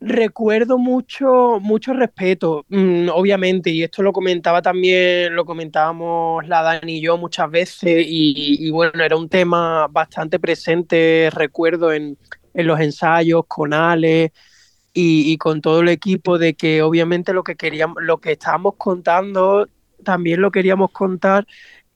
Recuerdo 0.00 0.78
mucho, 0.78 1.58
mucho 1.60 1.92
respeto, 1.92 2.64
mm, 2.68 3.08
obviamente, 3.12 3.70
y 3.70 3.82
esto 3.82 4.02
lo 4.02 4.12
comentaba 4.12 4.62
también, 4.62 5.34
lo 5.34 5.44
comentábamos 5.44 6.46
la 6.46 6.62
Dani 6.62 6.98
y 6.98 7.00
yo 7.00 7.18
muchas 7.18 7.50
veces, 7.50 8.04
y, 8.08 8.70
bueno, 8.70 9.02
era 9.02 9.16
un 9.16 9.28
tema 9.28 9.88
bastante 9.90 10.38
presente, 10.38 11.30
recuerdo 11.32 11.92
en, 11.92 12.16
en 12.54 12.66
los 12.68 12.78
ensayos 12.78 13.42
con 13.48 13.74
Ale 13.74 14.32
y, 14.92 15.32
y 15.32 15.36
con 15.36 15.60
todo 15.60 15.80
el 15.80 15.88
equipo, 15.88 16.38
de 16.38 16.54
que 16.54 16.82
obviamente 16.82 17.32
lo 17.32 17.42
que 17.42 17.56
queríamos, 17.56 17.96
lo 18.00 18.18
que 18.18 18.32
estábamos 18.32 18.74
contando, 18.78 19.68
también 20.04 20.40
lo 20.40 20.52
queríamos 20.52 20.92
contar 20.92 21.46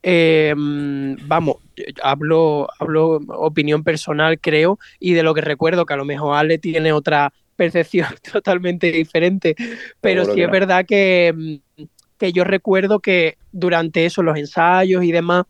eh, 0.03 0.53
vamos, 0.55 1.57
hablo, 2.03 2.67
hablo 2.79 3.21
opinión 3.29 3.83
personal, 3.83 4.39
creo, 4.39 4.77
y 4.99 5.13
de 5.13 5.23
lo 5.23 5.33
que 5.33 5.41
recuerdo, 5.41 5.85
que 5.85 5.93
a 5.93 5.97
lo 5.97 6.05
mejor 6.05 6.35
Ale 6.35 6.57
tiene 6.57 6.91
otra 6.91 7.33
percepción 7.55 8.07
totalmente 8.31 8.91
diferente, 8.91 9.55
pero 10.01 10.21
Seguro 10.21 10.35
sí 10.35 10.41
es 10.41 10.47
no. 10.47 10.51
verdad 10.51 10.85
que, 10.85 11.33
mm, 11.35 11.83
que 12.17 12.33
yo 12.33 12.43
recuerdo 12.43 12.99
que 12.99 13.37
durante 13.51 14.05
eso, 14.05 14.21
los 14.23 14.37
ensayos 14.37 15.03
y 15.03 15.11
demás, 15.13 15.45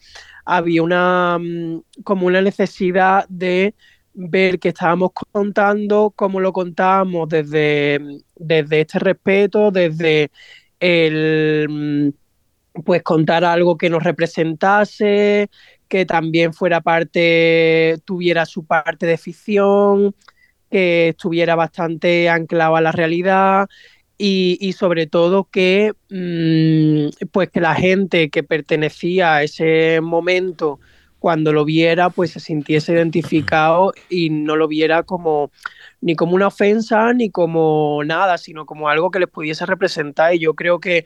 había 0.45 0.83
una 0.83 1.39
mm, 1.39 1.81
como 2.03 2.27
una 2.27 2.41
necesidad 2.41 3.25
de 3.29 3.73
ver 4.13 4.59
que 4.59 4.69
estábamos 4.69 5.11
contando, 5.31 6.13
cómo 6.15 6.39
lo 6.39 6.53
contábamos 6.53 7.27
desde, 7.27 7.99
desde 8.35 8.81
este 8.81 8.99
respeto, 8.99 9.71
desde 9.71 10.29
el 10.79 11.67
mm, 11.69 12.22
pues 12.85 13.03
contar 13.03 13.45
algo 13.45 13.77
que 13.77 13.89
nos 13.89 14.03
representase, 14.03 15.49
que 15.87 16.05
también 16.05 16.53
fuera 16.53 16.81
parte, 16.81 17.97
tuviera 18.05 18.45
su 18.45 18.65
parte 18.65 19.05
de 19.05 19.17
ficción, 19.17 20.15
que 20.71 21.09
estuviera 21.09 21.55
bastante 21.55 22.29
anclado 22.29 22.75
a 22.75 22.81
la 22.81 22.91
realidad 22.91 23.67
y, 24.17 24.57
y 24.59 24.73
sobre 24.73 25.05
todo 25.07 25.45
que 25.51 25.93
mm, 26.09 27.27
pues 27.31 27.49
que 27.49 27.61
la 27.61 27.75
gente 27.75 28.29
que 28.29 28.43
pertenecía 28.43 29.35
a 29.35 29.43
ese 29.43 30.01
momento 30.01 30.79
cuando 31.19 31.53
lo 31.53 31.63
viera 31.63 32.09
pues 32.09 32.31
se 32.31 32.39
sintiese 32.39 32.93
identificado 32.93 33.93
y 34.09 34.29
no 34.29 34.55
lo 34.55 34.67
viera 34.67 35.03
como 35.03 35.51
ni 36.01 36.15
como 36.15 36.35
una 36.35 36.47
ofensa 36.47 37.13
ni 37.13 37.29
como 37.29 38.01
nada, 38.03 38.37
sino 38.37 38.65
como 38.65 38.89
algo 38.89 39.09
que 39.09 39.19
les 39.19 39.29
pudiese 39.29 39.65
representar. 39.65 40.33
Y 40.35 40.39
yo 40.39 40.53
creo 40.53 40.79
que 40.81 41.05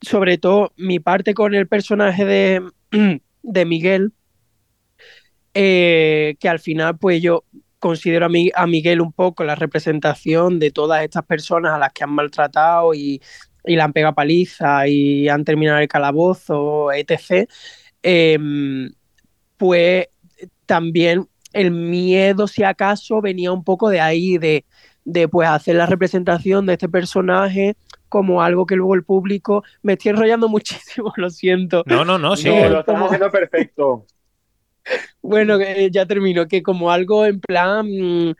sobre 0.00 0.38
todo 0.38 0.72
mi 0.76 1.00
parte 1.00 1.34
con 1.34 1.54
el 1.54 1.68
personaje 1.68 2.24
de, 2.24 2.70
de 3.42 3.64
Miguel, 3.64 4.12
eh, 5.54 6.36
que 6.38 6.48
al 6.48 6.60
final 6.60 6.98
pues 6.98 7.22
yo 7.22 7.44
considero 7.78 8.26
a, 8.26 8.28
mi, 8.28 8.50
a 8.54 8.66
Miguel 8.66 9.00
un 9.00 9.12
poco 9.12 9.44
la 9.44 9.54
representación 9.54 10.58
de 10.58 10.70
todas 10.70 11.02
estas 11.02 11.24
personas 11.24 11.72
a 11.72 11.78
las 11.78 11.92
que 11.92 12.04
han 12.04 12.10
maltratado 12.10 12.94
y, 12.94 13.20
y 13.64 13.76
le 13.76 13.82
han 13.82 13.92
pegado 13.92 14.14
paliza 14.14 14.86
y 14.88 15.28
han 15.28 15.44
terminado 15.44 15.78
el 15.78 15.88
calabozo, 15.88 16.92
etc. 16.92 17.48
Eh, 18.02 18.38
pues 19.56 20.08
también 20.66 21.28
el 21.52 21.70
miedo, 21.70 22.46
si 22.46 22.62
acaso, 22.62 23.20
venía 23.20 23.52
un 23.52 23.64
poco 23.64 23.88
de 23.88 24.00
ahí, 24.00 24.38
de, 24.38 24.64
de 25.04 25.28
pues 25.28 25.48
hacer 25.48 25.76
la 25.76 25.86
representación 25.86 26.66
de 26.66 26.74
este 26.74 26.88
personaje 26.88 27.76
como 28.08 28.42
algo 28.42 28.66
que 28.66 28.76
luego 28.76 28.94
el 28.94 29.04
público 29.04 29.62
me 29.82 29.94
estoy 29.94 30.10
enrollando 30.10 30.48
muchísimo, 30.48 31.12
lo 31.16 31.30
siento. 31.30 31.84
No, 31.86 32.04
no, 32.04 32.18
no, 32.18 32.36
sí. 32.36 32.48
No, 32.48 32.68
lo 32.68 32.80
estamos 32.80 33.06
haciendo 33.06 33.30
perfecto. 33.30 34.06
Bueno, 35.22 35.58
que 35.58 35.90
ya 35.90 36.06
termino, 36.06 36.46
que 36.48 36.62
como 36.62 36.90
algo 36.90 37.26
en 37.26 37.40
plan 37.40 37.86
mm, 37.88 38.34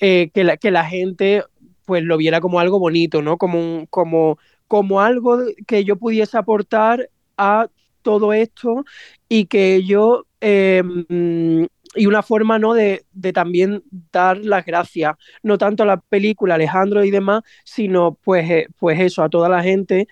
eh, 0.00 0.30
que, 0.32 0.44
la, 0.44 0.56
que 0.56 0.70
la 0.70 0.84
gente 0.84 1.44
pues 1.84 2.02
lo 2.02 2.16
viera 2.16 2.40
como 2.40 2.60
algo 2.60 2.78
bonito, 2.78 3.22
¿no? 3.22 3.36
Como, 3.38 3.58
un- 3.60 3.86
como, 3.86 4.38
como 4.68 5.00
algo 5.00 5.38
que 5.66 5.84
yo 5.84 5.96
pudiese 5.96 6.36
aportar 6.38 7.10
a 7.36 7.68
todo 8.02 8.32
esto 8.32 8.84
y 9.28 9.46
que 9.46 9.84
yo 9.84 10.26
eh, 10.40 10.82
mm, 10.84 11.64
y 11.94 12.06
una 12.06 12.22
forma 12.22 12.58
¿no? 12.58 12.74
de, 12.74 13.04
de 13.12 13.32
también 13.32 13.82
dar 14.12 14.38
las 14.38 14.64
gracias, 14.64 15.16
no 15.42 15.58
tanto 15.58 15.82
a 15.82 15.86
la 15.86 15.96
película, 15.98 16.54
Alejandro 16.54 17.04
y 17.04 17.10
demás, 17.10 17.42
sino 17.64 18.14
pues, 18.22 18.50
eh, 18.50 18.66
pues 18.78 19.00
eso, 19.00 19.22
a 19.22 19.28
toda 19.28 19.48
la 19.48 19.62
gente 19.62 20.08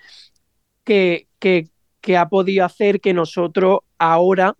que, 0.83 1.27
que, 1.39 1.67
que 2.01 2.17
ha 2.17 2.27
podido 2.29 2.65
hacer 2.65 2.99
que 2.99 3.13
nosotros 3.13 3.79
ahora 3.97 4.55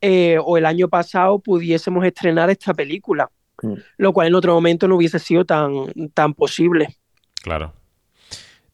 eh, 0.00 0.38
o 0.44 0.56
el 0.56 0.66
año 0.66 0.88
pasado 0.88 1.38
pudiésemos 1.38 2.04
estrenar 2.04 2.50
esta 2.50 2.74
película, 2.74 3.30
Mm. 3.62 3.74
lo 3.98 4.12
cual 4.12 4.26
en 4.26 4.34
otro 4.34 4.54
momento 4.54 4.88
no 4.88 4.96
hubiese 4.96 5.20
sido 5.20 5.44
tan, 5.44 5.70
tan 6.14 6.34
posible. 6.34 6.96
Claro. 7.42 7.72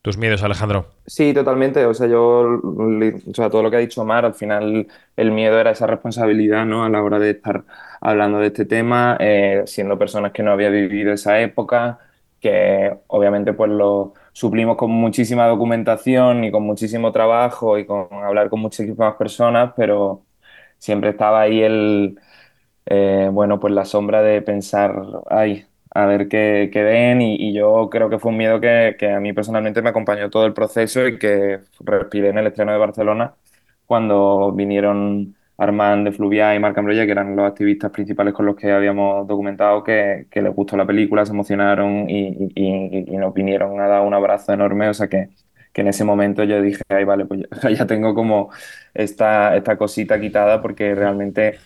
Tus 0.02 0.16
miedos, 0.18 0.42
Alejandro. 0.42 0.86
Sí, 1.06 1.32
totalmente. 1.32 1.86
O 1.86 1.94
sea, 1.94 2.06
yo, 2.06 2.20
o 2.60 3.34
sea, 3.34 3.48
todo 3.48 3.62
lo 3.62 3.70
que 3.70 3.76
ha 3.76 3.80
dicho 3.80 4.02
Omar, 4.02 4.26
al 4.26 4.34
final 4.34 4.86
el 5.16 5.32
miedo 5.32 5.58
era 5.58 5.70
esa 5.70 5.86
responsabilidad, 5.86 6.66
¿no? 6.66 6.84
A 6.84 6.90
la 6.90 7.02
hora 7.02 7.18
de 7.18 7.30
estar 7.30 7.64
hablando 8.00 8.38
de 8.40 8.48
este 8.48 8.66
tema, 8.66 9.16
eh, 9.20 9.62
siendo 9.66 9.98
personas 9.98 10.32
que 10.32 10.42
no 10.42 10.52
había 10.52 10.68
vivido 10.68 11.12
esa 11.14 11.40
época, 11.40 11.98
que 12.40 12.94
obviamente 13.06 13.54
pues 13.54 13.70
lo 13.70 14.12
suplimos 14.32 14.76
con 14.76 14.90
muchísima 14.90 15.46
documentación 15.48 16.44
y 16.44 16.50
con 16.52 16.62
muchísimo 16.62 17.10
trabajo 17.10 17.78
y 17.78 17.86
con 17.86 18.08
hablar 18.12 18.50
con 18.50 18.60
muchísimas 18.60 19.16
personas, 19.16 19.72
pero 19.76 20.26
siempre 20.78 21.10
estaba 21.10 21.40
ahí 21.42 21.62
el, 21.62 22.20
eh, 22.86 23.30
bueno, 23.32 23.60
pues 23.60 23.74
la 23.74 23.84
sombra 23.86 24.22
de 24.22 24.42
pensar, 24.42 24.94
ay, 25.30 25.66
a 25.90 26.06
ver 26.06 26.28
qué, 26.28 26.70
qué 26.72 26.82
ven 26.82 27.22
y, 27.22 27.36
y 27.36 27.54
yo 27.54 27.88
creo 27.90 28.10
que 28.10 28.18
fue 28.18 28.30
un 28.32 28.38
miedo 28.38 28.60
que, 28.60 28.96
que 28.98 29.10
a 29.12 29.20
mí 29.20 29.32
personalmente 29.32 29.82
me 29.82 29.90
acompañó 29.90 30.30
todo 30.30 30.46
el 30.46 30.54
proceso 30.54 31.06
y 31.06 31.18
que 31.18 31.60
respiré 31.80 32.28
en 32.30 32.38
el 32.38 32.46
estreno 32.48 32.72
de 32.72 32.78
Barcelona 32.78 33.34
cuando 33.86 34.52
vinieron 34.52 35.34
Armand 35.56 36.04
de 36.06 36.12
Fluvià 36.12 36.54
y 36.54 36.58
Marc 36.60 36.76
Ambroya, 36.78 37.04
que 37.06 37.12
eran 37.12 37.34
los 37.34 37.46
activistas 37.48 37.90
principales 37.90 38.34
con 38.34 38.46
los 38.46 38.54
que 38.56 38.70
habíamos 38.70 39.26
documentado, 39.26 39.82
que, 39.82 40.26
que 40.30 40.42
les 40.42 40.54
gustó 40.54 40.76
la 40.76 40.86
película, 40.86 41.24
se 41.26 41.32
emocionaron 41.32 42.08
y- 42.08 42.52
y- 42.54 43.04
y 43.14 43.16
nos 43.16 43.34
vinieron 43.34 43.80
a 43.80 43.86
dar 43.88 44.02
un 44.02 44.14
abrazo 44.14 44.52
enorme, 44.52 44.88
o 44.88 44.94
sea 44.94 45.08
que, 45.08 45.30
que 45.72 45.80
en 45.80 45.88
ese 45.88 46.04
momento 46.04 46.44
yo 46.44 46.60
dije, 46.62 46.82
ay, 46.88 47.04
vale, 47.04 47.24
pues 47.26 47.40
ya, 47.62 47.70
ya 47.70 47.86
tengo 47.86 48.14
como 48.14 48.50
esta, 48.94 49.56
esta 49.56 49.76
cosita 49.76 50.20
quitada 50.20 50.60
porque 50.62 50.94
realmente 50.94 51.58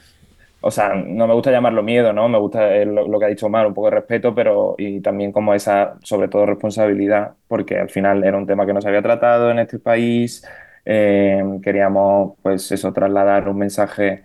o 0.62 0.71
sea, 0.71 0.95
no 0.95 1.26
me 1.26 1.35
gusta 1.35 1.50
llamarlo 1.50 1.83
miedo, 1.83 2.12
¿no? 2.12 2.28
Me 2.28 2.38
gusta 2.38 2.75
eh, 2.76 2.87
lo, 2.87 3.19
que 3.19 3.25
ha 3.26 3.28
dicho 3.28 3.47
Omar, 3.47 3.66
un 3.66 3.75
poco 3.75 3.88
de 3.88 3.97
respeto, 3.97 4.35
pero 4.35 4.75
y 4.78 5.00
también 5.00 5.33
como 5.33 5.54
esa, 5.54 5.99
sobre 6.02 6.28
todo, 6.28 6.47
responsabilidad, 6.47 7.35
porque 7.49 7.78
al 7.78 7.90
final 7.90 8.25
era 8.25 8.38
un 8.38 8.47
tema 8.47 8.64
que 8.66 8.73
no 8.73 8.81
se 8.81 8.88
había 8.88 9.02
tratado 9.02 9.50
en 9.50 9.59
este 9.59 9.78
país. 9.78 10.45
eh, 10.85 11.42
queríamos, 11.62 12.35
pues 12.42 12.71
eso, 12.73 12.92
trasladar 12.92 13.49
un 13.49 13.59
mensaje 13.59 14.23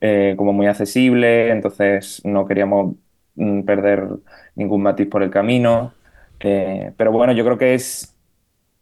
eh, 0.00 0.34
como 0.36 0.52
muy 0.52 0.66
accesible, 0.66 1.50
entonces 1.50 2.22
no 2.24 2.46
queríamos 2.46 2.96
mm, 3.36 3.62
perder 3.64 4.08
ningún 4.56 4.82
matiz 4.82 5.08
por 5.08 5.22
el 5.22 5.30
camino. 5.30 5.94
Pero 6.38 7.12
bueno, 7.12 7.32
yo 7.32 7.44
creo 7.44 7.56
que 7.58 7.74
es 7.74 8.11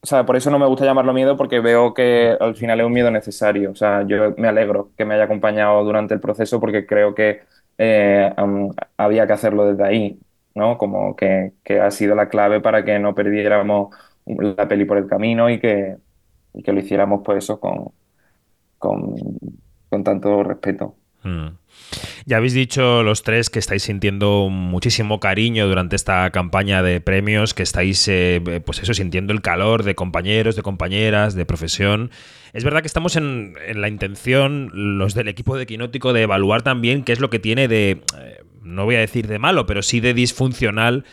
o 0.03 0.07
sea, 0.07 0.25
por 0.25 0.37
eso 0.37 0.51
no 0.51 0.59
me 0.59 0.67
gusta 0.67 0.87
llamarlo 0.87 1.13
miedo 1.13 1.37
porque 1.37 1.61
veo 1.61 1.93
que 1.93 2.37
al 2.41 2.57
final 2.57 2.81
es 2.81 2.87
un 2.87 2.93
miedo 2.93 3.11
necesario. 3.11 3.71
O 3.71 3.75
sea, 3.75 4.03
yo 4.07 4.35
me 4.39 4.49
alegro 4.49 4.91
que 4.97 5.05
me 5.05 5.15
haya 5.15 5.25
acompañado 5.25 5.85
durante 5.85 6.15
el 6.15 6.21
proceso 6.21 6.59
porque 6.59 6.87
creo 6.87 7.15
que 7.15 7.43
eh, 7.77 8.33
había 8.97 9.27
que 9.27 9.33
hacerlo 9.35 9.67
desde 9.67 9.85
ahí, 9.85 10.19
¿no? 10.55 10.79
Como 10.79 11.15
que, 11.17 11.53
que 11.63 11.81
ha 11.81 11.91
sido 11.91 12.15
la 12.15 12.29
clave 12.31 12.61
para 12.61 12.85
que 12.85 12.99
no 12.99 13.15
perdiéramos 13.15 13.95
la 14.27 14.69
peli 14.69 14.87
por 14.87 14.97
el 14.97 15.07
camino 15.07 15.51
y 15.51 15.61
que, 15.61 15.97
que 16.65 16.73
lo 16.73 16.81
hiciéramos 16.81 17.21
pues 17.25 17.45
eso 17.45 17.61
con, 17.61 17.93
con, 18.79 19.15
con 19.91 20.05
tanto 20.05 20.43
respeto. 20.43 20.95
Mm. 21.25 21.49
Ya 22.31 22.37
habéis 22.37 22.55
dicho 22.55 23.03
los 23.03 23.25
tres 23.25 23.51
que 23.51 23.59
estáis 23.59 23.83
sintiendo 23.83 24.47
muchísimo 24.51 25.19
cariño 25.19 25.67
durante 25.67 25.97
esta 25.97 26.31
campaña 26.31 26.81
de 26.81 27.01
premios, 27.01 27.55
que 27.55 27.65
estáis, 27.65 28.07
eh, 28.07 28.63
pues 28.65 28.79
eso, 28.81 28.95
sintiendo 28.95 29.33
el 29.33 29.43
calor 29.43 29.83
de 29.83 29.97
compañeros, 29.97 30.55
de 30.55 30.63
compañeras, 30.63 31.35
de 31.35 31.45
profesión. 31.45 32.13
Es 32.53 32.63
verdad 32.63 32.83
que 32.83 32.87
estamos 32.87 33.17
en, 33.17 33.55
la 33.75 33.89
intención, 33.89 34.71
los 34.73 35.15
del 35.15 35.27
equipo 35.27 35.57
de 35.57 35.67
Quinótico, 35.67 36.13
de 36.13 36.23
evaluar 36.23 36.63
también 36.63 37.03
qué 37.03 37.11
es 37.11 37.19
lo 37.19 37.31
que 37.31 37.41
tiene 37.41 37.67
de, 37.67 38.01
eh, 38.21 38.45
no 38.63 38.85
voy 38.85 38.95
a 38.95 39.01
decir 39.01 39.27
de 39.27 39.41
malo, 39.41 39.67
pero 39.67 39.83
sí 39.83 39.99
de 39.99 40.15
disfuncional 40.15 41.05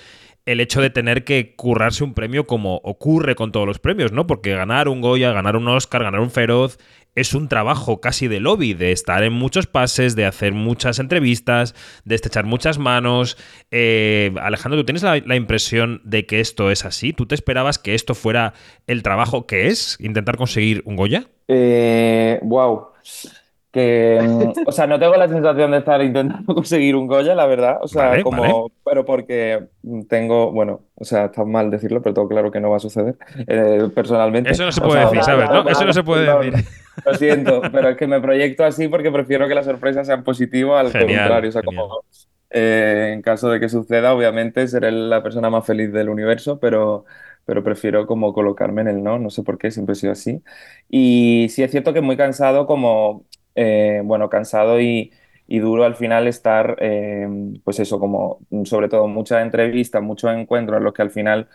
el 0.45 0.59
hecho 0.59 0.81
de 0.81 0.91
tener 0.91 1.23
que 1.23 1.55
currarse 1.55 2.03
un 2.03 2.13
premio 2.13 2.45
como 2.45 2.75
ocurre 2.83 3.33
con 3.33 3.51
todos 3.51 3.65
los 3.65 3.79
premios, 3.79 4.11
¿no? 4.11 4.27
Porque 4.27 4.53
ganar 4.53 4.87
un 4.87 5.01
Goya, 5.01 5.33
ganar 5.33 5.55
un 5.55 5.67
Oscar, 5.67 6.03
ganar 6.03 6.21
un 6.21 6.29
Feroz 6.29 6.77
es 7.17 7.33
un 7.33 7.47
trabajo 7.47 7.99
casi 7.99 8.27
de 8.27 8.39
lobby, 8.39 8.73
de 8.73 8.91
estar 8.91 9.23
en 9.23 9.33
muchos 9.33 9.65
pases, 9.65 10.15
de 10.15 10.25
hacer 10.25 10.53
muchas 10.53 10.99
entrevistas, 10.99 11.73
de 12.05 12.15
estrechar 12.15 12.45
muchas 12.45 12.77
manos. 12.77 13.37
Eh, 13.71 14.33
Alejandro, 14.41 14.79
¿tú 14.79 14.85
tienes 14.85 15.03
la, 15.03 15.17
la, 15.25 15.35
impresión 15.35 15.99
de 16.03 16.25
que 16.25 16.39
esto 16.39 16.69
es 16.69 16.85
así? 16.85 17.13
¿Tú 17.13 17.25
te 17.25 17.35
esperabas 17.35 17.79
que 17.79 17.95
esto 17.95 18.13
fuera 18.13 18.53
el 18.85 19.01
trabajo 19.01 19.47
que 19.47 19.67
es, 19.67 19.97
intentar 19.99 20.37
conseguir 20.37 20.83
un 20.85 20.95
Goya? 20.95 21.27
Eh, 21.47 22.39
wow 22.43 22.89
que, 23.71 24.19
mm, 24.21 24.67
o 24.67 24.71
sea, 24.71 24.87
no 24.87 24.97
tengo 24.97 25.15
la 25.15 25.27
sensación 25.27 25.71
de 25.71 25.77
estar 25.77 26.01
intentando 26.01 26.55
conseguir 26.55 26.95
un 26.95 27.05
Goya, 27.05 27.35
la 27.35 27.45
verdad, 27.45 27.77
o 27.81 27.87
sea, 27.87 28.09
Vale, 28.09 28.23
como, 28.23 28.41
vale. 28.41 28.73
pero 28.83 29.05
porque 29.05 29.67
tengo, 30.09 30.51
bueno, 30.51 30.81
o 30.95 31.05
sea, 31.05 31.25
está 31.25 31.43
mal 31.43 31.69
decirlo, 31.69 32.01
pero 32.01 32.15
tengo 32.15 32.27
claro 32.27 32.51
que 32.51 32.59
no 32.59 32.69
va 32.69 32.77
a 32.77 32.79
suceder, 32.79 33.17
eh, 33.47 33.87
personalmente. 33.93 34.51
Eso 34.51 34.65
no 34.65 34.71
se 34.71 34.81
O 34.81 34.87
puede 34.87 35.01
sea, 35.01 35.09
decir, 35.09 35.23
¿sabes? 35.23 35.49
No, 35.49 35.69
eso 35.69 35.85
no 35.85 35.93
se 35.93 36.03
puede 36.03 36.25
no, 36.25 36.39
decir. 36.39 36.65
Lo 37.05 37.13
siento, 37.13 37.69
pero 37.71 37.89
es 37.89 37.97
que 37.97 38.07
me 38.07 38.19
proyecto 38.21 38.65
así 38.65 38.87
porque 38.87 39.11
prefiero 39.11 39.47
que 39.47 39.55
las 39.55 39.65
sorpresas 39.65 40.07
sean 40.07 40.23
positivas 40.23 40.81
al 40.81 40.93
Genial, 40.93 40.97
contrario, 40.97 41.49
o 41.49 41.51
sea, 41.53 41.61
genial. 41.61 41.63
como 41.63 42.03
eh, 42.49 43.11
en 43.13 43.21
caso 43.21 43.49
de 43.49 43.59
que 43.59 43.69
suceda, 43.69 44.13
obviamente 44.13 44.67
seré 44.67 44.91
la 44.91 45.23
persona 45.23 45.49
más 45.49 45.65
feliz 45.65 45.91
del 45.91 46.09
universo, 46.09 46.59
pero, 46.59 47.05
pero 47.45 47.63
prefiero 47.63 48.07
como 48.07 48.33
colocarme 48.33 48.81
en 48.81 48.87
el 48.89 49.03
no, 49.03 49.19
no 49.19 49.29
sé 49.29 49.43
por 49.43 49.57
qué, 49.57 49.71
siempre 49.71 49.93
he 49.93 49.95
sido 49.95 50.13
así. 50.13 50.43
Y 50.89 51.47
sí 51.49 51.63
es 51.63 51.71
cierto 51.71 51.93
que 51.93 52.01
muy 52.01 52.17
cansado 52.17 52.65
como, 52.67 53.25
eh, 53.55 54.01
bueno, 54.03 54.29
cansado 54.29 54.81
y, 54.81 55.13
y 55.47 55.59
duro 55.59 55.85
al 55.85 55.95
final 55.95 56.27
estar, 56.27 56.77
eh, 56.81 57.27
pues 57.63 57.79
eso, 57.79 57.99
como 57.99 58.39
sobre 58.65 58.89
todo 58.89 59.07
muchas 59.07 59.41
entrevistas, 59.43 60.01
muchos 60.03 60.31
encuentros 60.33 60.77
en 60.77 60.83
los 60.83 60.93
que 60.93 61.01
al 61.03 61.11
final 61.11 61.47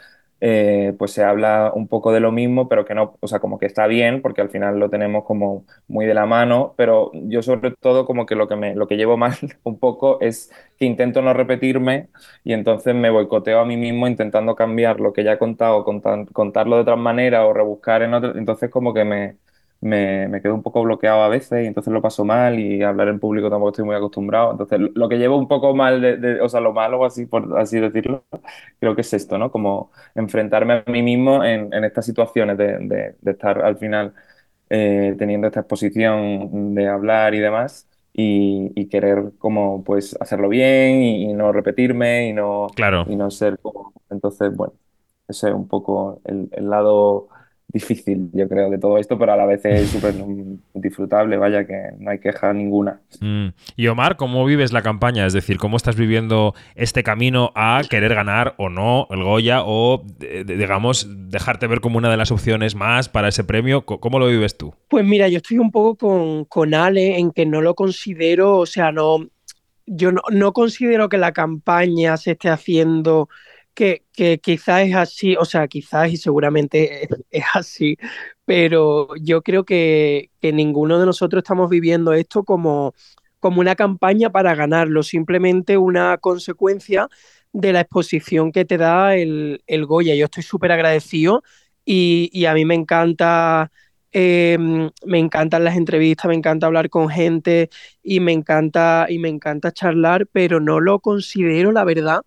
eh, 0.45 0.95
pues 0.99 1.13
se 1.13 1.23
habla 1.25 1.71
un 1.75 1.87
poco 1.89 2.13
de 2.13 2.19
lo 2.21 2.33
mismo, 2.33 2.69
pero 2.69 2.85
que 2.85 2.95
no, 2.95 3.17
o 3.21 3.29
sea, 3.29 3.39
como 3.41 3.59
que 3.59 3.67
está 3.67 3.87
bien, 3.87 4.23
porque 4.23 4.41
al 4.41 4.51
final 4.51 4.79
lo 4.81 4.91
tenemos 4.91 5.25
como 5.25 5.65
muy 5.89 6.05
de 6.07 6.15
la 6.15 6.27
mano, 6.27 6.75
pero 6.77 7.11
yo 7.15 7.43
sobre 7.43 7.71
todo 7.73 8.07
como 8.07 8.27
que 8.27 8.35
lo 8.35 8.49
que 8.49 8.57
me, 8.57 8.75
lo 8.75 8.89
que 8.89 8.97
llevo 8.97 9.17
mal 9.19 9.37
un 9.65 9.79
poco 9.79 10.21
es 10.21 10.51
que 10.79 10.85
intento 10.87 11.23
no 11.23 11.33
repetirme 11.35 12.09
y 12.45 12.53
entonces 12.55 12.95
me 12.95 13.11
boicoteo 13.11 13.61
a 13.61 13.65
mí 13.65 13.77
mismo 13.77 14.07
intentando 14.09 14.55
cambiar 14.57 15.01
lo 15.01 15.13
que 15.13 15.25
ya 15.25 15.33
he 15.35 15.39
contado, 15.39 15.85
contar- 15.85 16.27
contarlo 16.33 16.77
de 16.77 16.83
otra 16.83 16.97
manera 16.97 17.47
o 17.47 17.53
rebuscar 17.53 18.03
en 18.03 18.15
otro, 18.15 18.37
entonces 18.37 18.71
como 18.71 18.93
que 18.95 19.05
me, 19.05 19.37
me, 19.83 20.29
me 20.29 20.43
quedo 20.43 20.55
un 20.55 20.63
poco 20.65 20.83
bloqueado 20.85 21.23
a 21.23 21.29
veces 21.29 21.65
y 21.65 21.69
entonces 21.69 21.93
lo 21.93 22.03
paso 22.03 22.25
mal 22.25 22.59
y 22.61 22.83
hablar 22.83 23.09
en 23.09 23.21
público 23.21 23.51
tampoco 23.51 23.71
estoy 23.73 23.87
muy 23.87 23.97
acostumbrado, 23.97 24.53
entonces 24.53 24.81
lo, 24.81 24.91
lo 24.95 25.09
que 25.11 25.19
llevo 25.19 25.37
un 25.39 25.49
poco 25.49 25.75
mal, 25.75 26.01
de, 26.03 26.19
de- 26.19 26.41
o 26.43 26.49
sea, 26.49 26.61
lo 26.63 26.73
malo 26.75 27.05
así, 27.05 27.27
por 27.27 27.59
así 27.61 27.81
decirlo, 27.81 28.25
creo 28.81 28.95
que 28.95 29.03
es 29.03 29.13
esto, 29.15 29.39
¿no? 29.39 29.51
Como 29.53 29.91
enfrentarme 30.15 30.85
a 30.87 30.91
mí 30.91 31.03
mismo 31.03 31.45
en, 31.45 31.73
en 31.75 31.85
estas 31.85 32.07
situaciones 32.07 32.59
de, 32.59 32.79
de- 32.81 33.17
de 33.21 33.31
estar 33.33 33.63
al 33.65 33.77
final 33.79 34.15
eh, 34.71 35.15
teniendo 35.19 35.47
esta 35.49 35.61
exposición 35.61 36.75
de 36.75 36.89
hablar 36.89 37.35
y 37.35 37.41
demás 37.41 37.89
y, 38.13 38.73
y 38.75 38.89
querer 38.89 39.33
como 39.39 39.85
pues 39.85 40.17
hacerlo 40.21 40.49
bien 40.49 41.03
y, 41.03 41.25
y 41.31 41.35
no 41.35 41.53
repetirme 41.53 42.29
y 42.29 42.33
no, 42.33 42.69
Claro. 42.75 43.07
y 43.07 43.17
no 43.17 43.31
ser 43.31 43.59
como... 43.61 43.93
Entonces, 44.11 44.55
bueno, 44.55 44.75
ese 45.29 45.49
es 45.49 45.55
un 45.55 45.69
poco 45.69 46.21
el, 46.25 46.49
el 46.53 46.69
lado 46.71 47.29
difícil, 47.73 48.29
yo 48.33 48.49
creo, 48.49 48.71
de 48.71 48.79
todo 48.79 48.99
esto, 48.99 49.19
pero 49.19 49.33
a 49.33 49.37
la 49.37 49.47
vez 49.47 49.65
es 49.65 49.89
súper 49.91 50.15
disfrutable, 50.75 51.37
vaya, 51.37 51.67
que 51.67 51.75
no 51.99 52.11
hay 52.11 52.19
queja 52.19 52.53
ninguna. 52.53 53.01
Mm. 53.21 53.49
Y 53.77 53.87
Omar, 53.89 54.17
¿cómo 54.17 54.45
vives 54.45 54.73
la 54.73 54.83
campaña? 54.83 55.27
Es 55.27 55.33
decir, 55.33 55.59
¿cómo 55.59 55.77
estás 55.77 55.97
viviendo 55.97 56.55
este 56.75 57.03
camino 57.03 57.53
a 57.55 57.83
querer 57.89 58.15
ganar 58.15 58.55
o 58.59 58.69
no 58.69 59.07
el 59.11 59.23
Goya 59.23 59.63
o, 59.65 60.05
de- 60.19 60.45
de- 60.45 60.57
digamos, 60.57 61.07
dejarte 61.31 61.67
ver 61.67 61.81
como 61.81 61.99
una 61.99 62.11
de 62.11 62.17
las 62.17 62.31
opciones 62.31 62.75
más 62.75 63.09
para 63.09 63.29
ese 63.29 63.45
premio? 63.45 63.85
¿Cómo 63.85 64.19
lo 64.19 64.27
vives 64.29 64.57
tú? 64.57 64.75
Pues 64.89 65.05
mira, 65.05 65.29
yo 65.29 65.39
estoy 65.39 65.59
un 65.59 65.71
poco 65.71 65.97
con, 65.97 66.45
con 66.45 66.75
Ale 66.75 67.19
en 67.19 67.33
que 67.33 67.47
no 67.47 67.61
lo 67.63 67.75
considero, 67.75 68.59
o 68.59 68.67
sea, 68.67 68.93
no, 68.93 69.27
yo 69.87 70.13
no, 70.13 70.21
no 70.31 70.53
considero 70.53 71.09
que 71.09 71.19
la 71.19 71.33
campaña 71.33 72.17
se 72.17 72.33
esté 72.33 72.49
haciendo, 72.51 73.29
que, 73.75 74.05
quizás 74.43 74.83
es 74.89 74.95
así, 74.95 75.37
o 75.37 75.45
sea, 75.45 75.69
quizás 75.69 76.11
y 76.11 76.17
seguramente 76.17 77.09
es, 77.31 77.45
así, 77.55 77.97
pero 78.45 79.09
yo 79.17 79.43
creo 79.43 79.65
que, 79.65 80.31
ninguno 80.43 80.99
de 80.99 81.07
nosotros 81.07 81.43
estamos 81.43 81.71
viviendo 81.71 82.13
esto 82.13 82.45
como, 82.45 82.95
como 83.41 83.61
una 83.61 83.75
campaña 83.77 84.31
para 84.31 84.55
ganarlo, 84.55 85.03
simplemente 85.03 85.79
una 85.79 86.19
consecuencia 86.19 87.09
de 87.53 87.73
la 87.73 87.81
exposición 87.81 88.53
que 88.53 88.65
te 88.65 88.79
da 88.79 89.17
el, 89.17 89.63
el 89.67 89.87
Goya. 89.87 90.15
Yo 90.15 90.25
estoy 90.27 90.43
súper 90.43 90.73
agradecido 90.73 91.43
y, 91.85 92.45
a 92.47 92.55
mí 92.55 92.65
me 92.65 92.75
encanta 92.75 93.71
eh, 94.15 94.59
me 95.07 95.19
encantan 95.19 95.65
las 95.65 95.77
entrevistas, 95.77 96.29
me 96.29 96.35
encanta 96.35 96.67
hablar 96.67 96.91
con 96.91 97.09
gente 97.09 97.71
y 98.03 98.21
me 98.21 98.33
encanta, 98.33 99.07
y 99.09 99.19
me 99.19 99.29
encanta 99.31 99.73
charlar, 99.73 100.27
pero 100.27 100.61
no 100.61 100.81
lo 100.81 101.01
considero, 101.01 101.73
la 101.73 101.85
verdad, 101.85 102.23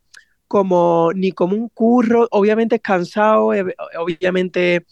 ni 1.16 1.32
como 1.32 1.56
un 1.56 1.70
curro. 1.70 2.28
Obviamente 2.32 2.76
es 2.76 2.82
cansado, 2.82 3.54
eh, 3.54 3.76
obviamente 3.98 4.86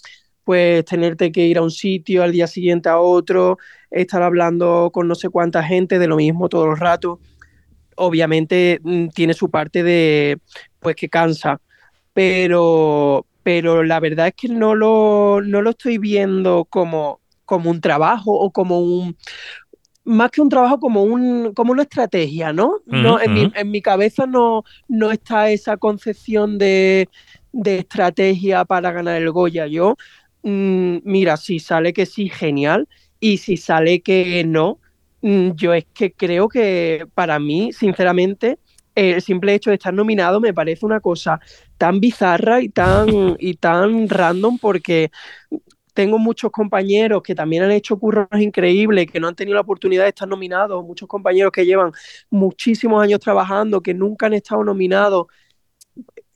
pues 0.44 0.84
tenerte 0.86 1.32
que 1.32 1.46
ir 1.46 1.58
a 1.58 1.62
un 1.62 1.72
sitio 1.72 2.24
al 2.24 2.32
día 2.32 2.48
siguiente 2.48 2.90
a 2.90 3.00
otro, 3.00 3.58
estar 3.90 4.22
hablando 4.22 4.90
con 4.94 5.08
no 5.08 5.16
sé 5.16 5.30
cuánta 5.30 5.64
gente 5.64 6.00
de 6.00 6.08
lo 6.08 6.18
mismo 6.18 6.50
todo 6.50 6.72
el 6.72 6.78
rato. 6.78 7.20
Obviamente 7.96 8.80
mm, 8.84 9.10
tiene 9.10 9.34
su 9.34 9.50
parte 9.50 9.84
de 9.84 10.40
pues 10.80 10.96
que 10.96 11.10
cansa, 11.10 11.62
pero, 12.14 13.26
pero 13.44 13.84
la 13.84 14.00
verdad 14.00 14.28
es 14.28 14.34
que 14.36 14.50
no 14.50 14.76
lo, 14.76 15.42
no 15.42 15.62
lo 15.62 15.72
estoy 15.72 15.98
viendo 15.98 16.66
como, 16.66 17.22
como 17.46 17.70
un 17.72 17.82
trabajo 17.82 18.32
o 18.34 18.52
como 18.52 18.80
un, 18.80 19.16
más 20.06 20.32
que 20.32 20.42
un 20.42 20.50
trabajo, 20.50 20.80
como, 20.80 21.04
un, 21.04 21.54
como 21.54 21.72
una 21.72 21.84
estrategia, 21.84 22.52
¿no? 22.52 22.82
en, 22.88 23.34
mi, 23.34 23.52
en 23.56 23.72
mi 23.72 23.82
cabeza 23.82 24.26
no, 24.26 24.64
no 24.88 25.12
está 25.12 25.50
esa 25.50 25.78
concepción 25.78 26.58
de, 26.58 27.08
de 27.54 27.80
estrategia 27.80 28.66
para 28.66 28.92
ganar 28.92 29.22
el 29.22 29.32
Goya. 29.32 29.68
Yo, 29.68 29.96
mm, 30.44 30.98
mira, 31.04 31.38
si 31.38 31.60
sale 31.60 31.94
que 31.94 32.06
sí, 32.06 32.30
genial, 32.30 32.88
y 33.20 33.38
si 33.38 33.56
sale 33.56 34.02
que 34.02 34.44
no, 34.44 34.80
mm, 35.22 35.52
yo 35.56 35.74
es 35.74 35.86
que 35.94 36.12
creo 36.12 36.50
que 36.50 37.06
para 37.14 37.40
mí, 37.40 37.72
sinceramente, 37.72 38.60
el 38.96 39.22
simple 39.22 39.56
hecho 39.56 39.70
de 39.70 39.76
estar 39.76 39.94
nominado 39.94 40.40
me 40.40 40.54
parece 40.54 40.86
una 40.86 41.00
cosa 41.00 41.40
tan 41.78 42.00
bizarra 42.00 42.62
y 42.62 42.70
tan, 42.70 43.08
y 43.40 43.54
tan 43.56 44.10
random 44.10 44.58
porque 44.60 45.12
tengo 45.94 46.18
muchos 46.20 46.52
compañeros 46.52 47.22
que 47.24 47.36
también 47.36 47.64
han 47.64 47.72
hecho 47.72 47.98
curros 47.98 48.28
increíbles, 48.40 49.08
que 49.12 49.20
no 49.20 49.28
han 49.28 49.36
tenido 49.36 49.56
la 49.56 49.62
oportunidad 49.62 50.04
de 50.04 50.10
estar 50.10 50.28
nominados, 50.28 50.84
muchos 50.84 51.08
compañeros 51.08 51.52
que 51.52 51.66
llevan 51.66 51.92
muchísimos 52.30 53.02
años 53.04 53.20
trabajando, 53.20 53.82
que 53.82 53.94
nunca 53.94 54.26
han 54.28 54.34
estado 54.34 54.64
nominados. 54.64 55.28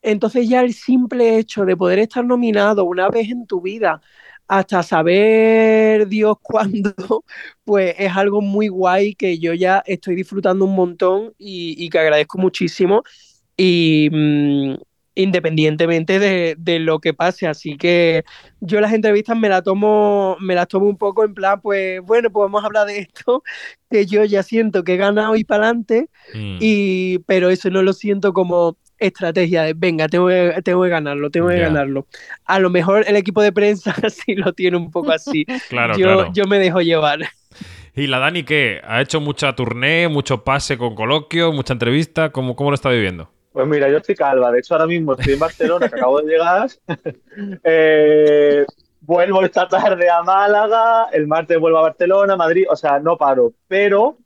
Entonces 0.02 0.48
ya 0.48 0.62
el 0.62 0.74
simple 0.74 1.38
hecho 1.38 1.65
de 1.65 1.76
poder 1.76 2.00
estar 2.00 2.24
nominado 2.26 2.86
una 2.86 3.10
vez 3.10 3.30
en 3.30 3.46
tu 3.48 3.62
vida, 3.62 4.02
hasta 4.48 4.84
saber 4.84 6.08
Dios 6.08 6.38
cuándo, 6.41 6.93
pues 7.65 7.96
es 7.98 8.15
algo 8.15 8.41
muy 8.41 8.67
guay 8.70 9.15
que 9.15 9.39
yo 9.39 9.54
ya 9.54 9.84
estoy 9.86 10.15
disfrutando 10.15 10.65
un 10.65 10.76
montón 10.76 11.34
y, 11.38 11.76
y 11.84 11.89
que 11.89 12.00
agradezco 12.00 12.38
muchísimo. 12.38 13.04
Y, 13.58 14.10
mm, 14.12 14.76
independientemente 15.17 16.19
de, 16.19 16.56
de 16.58 16.80
lo 16.80 16.99
que 16.99 17.13
pase. 17.13 17.47
Así 17.47 17.75
que 17.75 18.23
yo 18.62 18.80
las 18.80 18.93
entrevistas 18.93 19.38
me 19.38 19.49
las 19.49 19.63
tomo, 19.63 20.38
me 20.39 20.56
las 20.56 20.67
tomo 20.67 20.86
un 20.86 20.97
poco 20.97 21.23
en 21.25 21.34
plan, 21.34 21.60
pues 21.62 22.01
bueno, 22.01 22.30
pues 22.30 22.43
vamos 22.45 22.63
a 22.63 22.67
hablar 22.67 22.88
de 22.88 22.99
esto, 22.99 23.43
que 23.89 24.06
yo 24.06 24.23
ya 24.23 24.43
siento 24.43 24.84
que 24.84 24.93
he 24.93 24.97
ganado 24.97 25.36
y 25.36 25.43
para 25.43 25.65
adelante, 25.65 26.10
Mm. 26.34 26.58
y, 26.60 27.19
pero 27.19 27.49
eso 27.49 27.69
no 27.69 27.82
lo 27.82 27.93
siento 27.93 28.34
como 28.34 28.75
estrategia 28.99 29.63
de 29.63 29.73
venga, 29.73 30.10
tengo 30.10 30.27
que, 30.27 30.56
tengo 30.63 30.84
que 30.84 30.89
ganarlo, 30.89 31.30
tengo 31.30 31.47
que 31.47 31.60
ganarlo. 31.60 32.06
A 32.45 32.60
lo 32.60 32.69
mejor 32.69 33.06
el 33.08 33.15
equipo 33.15 33.41
de 33.41 33.53
prensa 33.53 33.95
sí 34.10 34.36
lo 34.36 34.51
tiene 34.53 34.75
un 34.75 34.91
poco 34.91 35.12
así. 35.12 35.45
Claro, 35.69 35.97
yo, 35.97 36.06
claro. 36.06 36.34
yo 36.34 36.45
me 36.45 36.60
dejo 36.60 36.82
llevar. 36.82 37.19
¿Y 37.95 38.08
la 38.08 38.19
Dani 38.19 38.43
qué? 38.43 38.82
¿Ha 38.86 39.01
hecho 39.01 39.21
mucha 39.21 39.56
tournée, 39.56 40.08
mucho 40.10 40.43
pase 40.43 40.77
con 40.77 40.95
coloquio, 40.95 41.51
mucha 41.53 41.73
entrevista? 41.73 42.32
¿Cómo, 42.32 42.56
cómo 42.56 42.71
lo 42.71 42.75
está 42.75 42.89
viviendo? 42.89 43.32
Pues 43.58 43.67
mira, 43.67 43.89
yo 43.89 43.98
estoy 43.98 44.13
calva. 44.13 44.52
De 44.52 44.60
hecho, 44.60 44.76
ahora 44.76 44.86
mismo 44.86 45.13
estoy 45.13 45.34
en 45.34 45.39
Barcelona, 45.39 45.89
que 45.89 45.96
acabo 45.96 46.22
de 46.22 46.32
llegar. 46.32 46.70
Eh, 47.63 48.63
vuelvo 49.02 49.41
esta 49.41 49.67
tarde 49.67 50.08
a 50.12 50.22
Málaga. 50.22 51.08
El 51.12 51.26
martes 51.26 51.60
vuelvo 51.60 51.80
a 51.80 51.89
Barcelona, 51.89 52.36
Madrid. 52.36 52.67
O 52.70 52.76
sea, 52.76 53.00
no 53.00 53.17
paro. 53.17 53.54
Pero, 53.67 54.20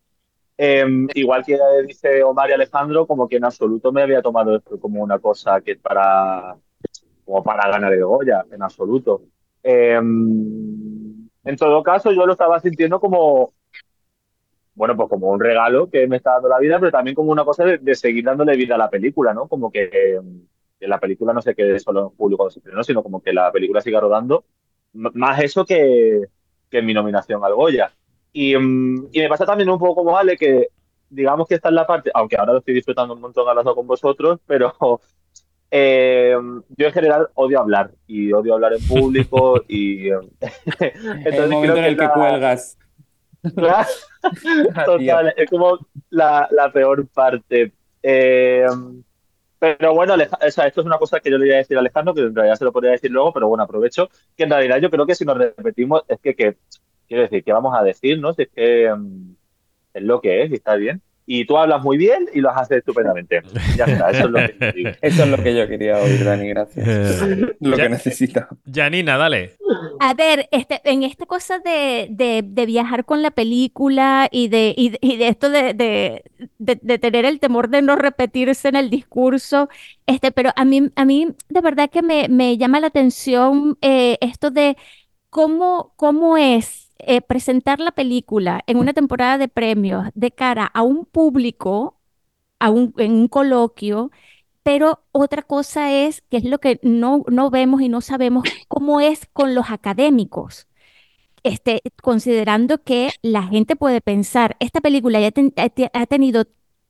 eh, 0.57 0.83
igual 1.13 1.45
que 1.45 1.57
dice 1.87 2.21
Omar 2.23 2.49
y 2.49 2.53
Alejandro, 2.53 3.07
como 3.07 3.29
que 3.29 3.37
en 3.37 3.45
absoluto 3.45 3.93
me 3.93 4.01
había 4.01 4.21
tomado 4.21 4.57
esto 4.57 4.77
como 4.77 5.01
una 5.01 5.19
cosa 5.19 5.61
que 5.61 5.77
para, 5.77 6.57
como 7.23 7.41
para 7.41 7.71
ganar 7.71 7.93
el 7.93 8.03
Goya, 8.03 8.43
en 8.51 8.61
absoluto. 8.61 9.21
Eh, 9.63 9.93
en 9.95 11.55
todo 11.57 11.83
caso, 11.83 12.11
yo 12.11 12.25
lo 12.25 12.33
estaba 12.33 12.59
sintiendo 12.59 12.99
como, 12.99 13.53
bueno, 14.73 14.95
pues 14.95 15.09
como 15.09 15.29
un 15.29 15.39
regalo 15.39 15.89
que 15.89 16.07
me 16.07 16.17
está 16.17 16.33
dando 16.33 16.49
la 16.49 16.59
vida, 16.59 16.79
pero 16.79 16.91
también 16.91 17.15
como 17.15 17.31
una 17.31 17.43
cosa 17.43 17.65
de, 17.65 17.77
de 17.77 17.95
seguir 17.95 18.23
dándole 18.23 18.55
vida 18.55 18.75
a 18.75 18.77
la 18.77 18.89
película, 18.89 19.33
¿no? 19.33 19.47
Como 19.47 19.71
que, 19.71 20.19
que 20.81 20.87
la 20.87 20.99
película 20.99 21.31
no 21.31 21.41
se 21.41 21.53
quede 21.53 21.79
solo 21.79 22.07
en 22.07 22.17
público 22.17 22.49
¿no? 22.73 22.83
sino 22.83 23.03
como 23.03 23.21
que 23.21 23.31
la 23.31 23.51
película 23.51 23.81
siga 23.81 23.99
rodando. 23.99 24.43
M 24.93 25.11
más 25.13 25.39
eso 25.41 25.63
que, 25.63 26.27
que 26.69 26.81
mi 26.81 26.93
nominación 26.93 27.45
al 27.45 27.53
Goya. 27.53 27.91
Y, 28.33 28.55
um, 28.55 29.07
y, 29.11 29.19
me 29.19 29.29
pasa 29.29 29.45
también 29.45 29.69
un 29.69 29.77
poco 29.77 30.03
como 30.03 30.17
Ale, 30.17 30.35
que 30.37 30.69
digamos 31.09 31.47
que 31.47 31.55
esta 31.55 31.69
es 31.69 31.75
la 31.75 31.85
parte, 31.85 32.09
aunque 32.13 32.35
ahora 32.35 32.53
lo 32.53 32.59
estoy 32.59 32.73
disfrutando 32.73 33.13
un 33.13 33.21
montón 33.21 33.47
hablando 33.47 33.75
con 33.75 33.85
vosotros, 33.85 34.39
pero 34.47 34.73
eh, 35.71 36.35
yo 36.69 36.87
en 36.87 36.93
general 36.93 37.29
odio 37.35 37.59
hablar 37.59 37.91
y 38.07 38.31
odio 38.33 38.55
hablar 38.55 38.73
en 38.73 38.87
público 38.87 39.61
y 39.67 40.09
entonces 40.09 41.39
el 41.39 41.49
momento 41.49 41.77
en 41.77 41.83
el 41.83 41.95
que, 41.95 42.03
la... 42.03 42.13
cuelgas 42.13 42.77
total 44.85 45.33
es 45.35 45.49
como 45.49 45.79
la, 46.09 46.47
la 46.51 46.71
peor 46.71 47.07
parte. 47.07 47.71
Eh, 48.03 48.65
pero 49.61 49.93
bueno 49.93 50.15
o 50.15 50.51
sea, 50.51 50.65
esto 50.65 50.81
es 50.81 50.87
una 50.87 50.97
cosa 50.97 51.19
que 51.19 51.29
yo 51.29 51.37
le 51.37 51.45
iba 51.45 51.55
a 51.55 51.59
decir 51.59 51.77
a 51.77 51.81
Alejandro 51.81 52.15
que 52.15 52.21
en 52.21 52.33
realidad 52.33 52.55
se 52.55 52.65
lo 52.65 52.71
podría 52.71 52.93
decir 52.93 53.11
luego 53.11 53.31
pero 53.31 53.47
bueno 53.47 53.63
aprovecho 53.63 54.09
que 54.35 54.43
en 54.43 54.49
realidad 54.49 54.79
yo 54.79 54.89
creo 54.89 55.05
que 55.05 55.13
si 55.13 55.23
nos 55.23 55.37
repetimos 55.37 56.01
es 56.07 56.19
que, 56.19 56.33
que 56.33 56.57
quiero 57.07 57.21
decir 57.21 57.43
que 57.43 57.53
vamos 57.53 57.77
a 57.77 57.83
decir 57.83 58.19
no 58.19 58.33
si 58.33 58.41
es 58.41 58.49
que 58.49 58.91
um, 58.91 59.35
es 59.93 60.01
lo 60.01 60.19
que 60.19 60.41
es 60.41 60.51
y 60.51 60.55
está 60.55 60.75
bien 60.75 61.03
y 61.25 61.45
tú 61.45 61.57
hablas 61.57 61.83
muy 61.83 61.97
bien 61.97 62.27
y 62.33 62.41
lo 62.41 62.49
haces 62.49 62.79
estupendamente. 62.79 63.41
Ya 63.77 63.85
está, 63.85 64.09
eso 64.11 64.25
es 64.25 64.31
lo 64.31 64.39
que, 64.39 64.71
digo. 64.73 64.89
Eso 65.01 65.23
es 65.23 65.29
lo 65.29 65.37
que 65.37 65.55
yo 65.55 65.67
quería 65.67 65.97
oír, 65.97 66.23
Dani, 66.23 66.49
gracias. 66.49 67.21
lo 67.59 67.77
que 67.77 67.89
necesito. 67.89 68.41
Janina, 68.71 69.17
dale. 69.17 69.55
A 69.99 70.13
ver, 70.13 70.49
este, 70.51 70.81
en 70.83 71.03
esta 71.03 71.25
cosa 71.25 71.59
de, 71.59 72.07
de, 72.09 72.43
de 72.45 72.65
viajar 72.65 73.05
con 73.05 73.21
la 73.21 73.31
película 73.31 74.27
y 74.31 74.47
de, 74.47 74.73
y, 74.75 74.93
y 74.99 75.17
de 75.17 75.27
esto 75.27 75.49
de, 75.49 75.73
de, 76.57 76.97
tener 76.99 77.25
el 77.25 77.39
temor 77.39 77.69
de 77.69 77.81
no 77.81 77.95
repetirse 77.95 78.69
en 78.69 78.75
el 78.75 78.89
discurso, 78.89 79.69
este, 80.05 80.31
pero 80.31 80.51
a 80.55 80.65
mí, 80.65 80.89
a 80.95 81.05
mí 81.05 81.35
de 81.49 81.61
verdad 81.61 81.89
que 81.89 82.01
me, 82.01 82.27
me 82.29 82.57
llama 82.57 82.79
la 82.79 82.87
atención 82.87 83.77
eh, 83.81 84.17
esto 84.21 84.51
de 84.51 84.75
cómo, 85.29 85.93
cómo 85.95 86.37
es 86.37 86.90
eh, 87.07 87.21
presentar 87.21 87.79
la 87.79 87.91
película 87.91 88.61
en 88.67 88.77
una 88.77 88.93
temporada 88.93 89.37
de 89.37 89.47
premios 89.47 90.07
de 90.13 90.31
cara 90.31 90.65
a 90.65 90.81
un 90.81 91.05
público, 91.05 91.99
a 92.59 92.69
un, 92.69 92.93
en 92.97 93.13
un 93.13 93.27
coloquio, 93.27 94.11
pero 94.63 95.03
otra 95.11 95.41
cosa 95.41 95.91
es, 95.91 96.21
que 96.29 96.37
es 96.37 96.43
lo 96.43 96.59
que 96.59 96.79
no, 96.83 97.23
no 97.27 97.49
vemos 97.49 97.81
y 97.81 97.89
no 97.89 98.01
sabemos, 98.01 98.43
cómo 98.67 99.01
es 99.01 99.27
con 99.33 99.55
los 99.55 99.69
académicos. 99.71 100.67
Este, 101.43 101.81
considerando 102.03 102.83
que 102.83 103.09
la 103.23 103.43
gente 103.43 103.75
puede 103.75 103.99
pensar, 104.01 104.55
esta 104.59 104.79
película 104.79 105.19
ya 105.19 105.31
ten, 105.31 105.53
ha 105.55 106.05
tenido 106.05 106.45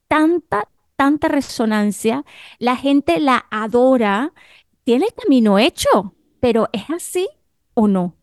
tanta, 0.09 0.67
tanta 0.97 1.29
resonancia, 1.29 2.25
la 2.59 2.75
gente 2.75 3.21
la 3.21 3.45
adora, 3.49 4.33
tiene 4.83 5.05
el 5.05 5.13
camino 5.13 5.57
hecho, 5.57 6.15
pero 6.41 6.67
¿es 6.73 6.89
así 6.89 7.29
o 7.73 7.87
no? 7.87 8.15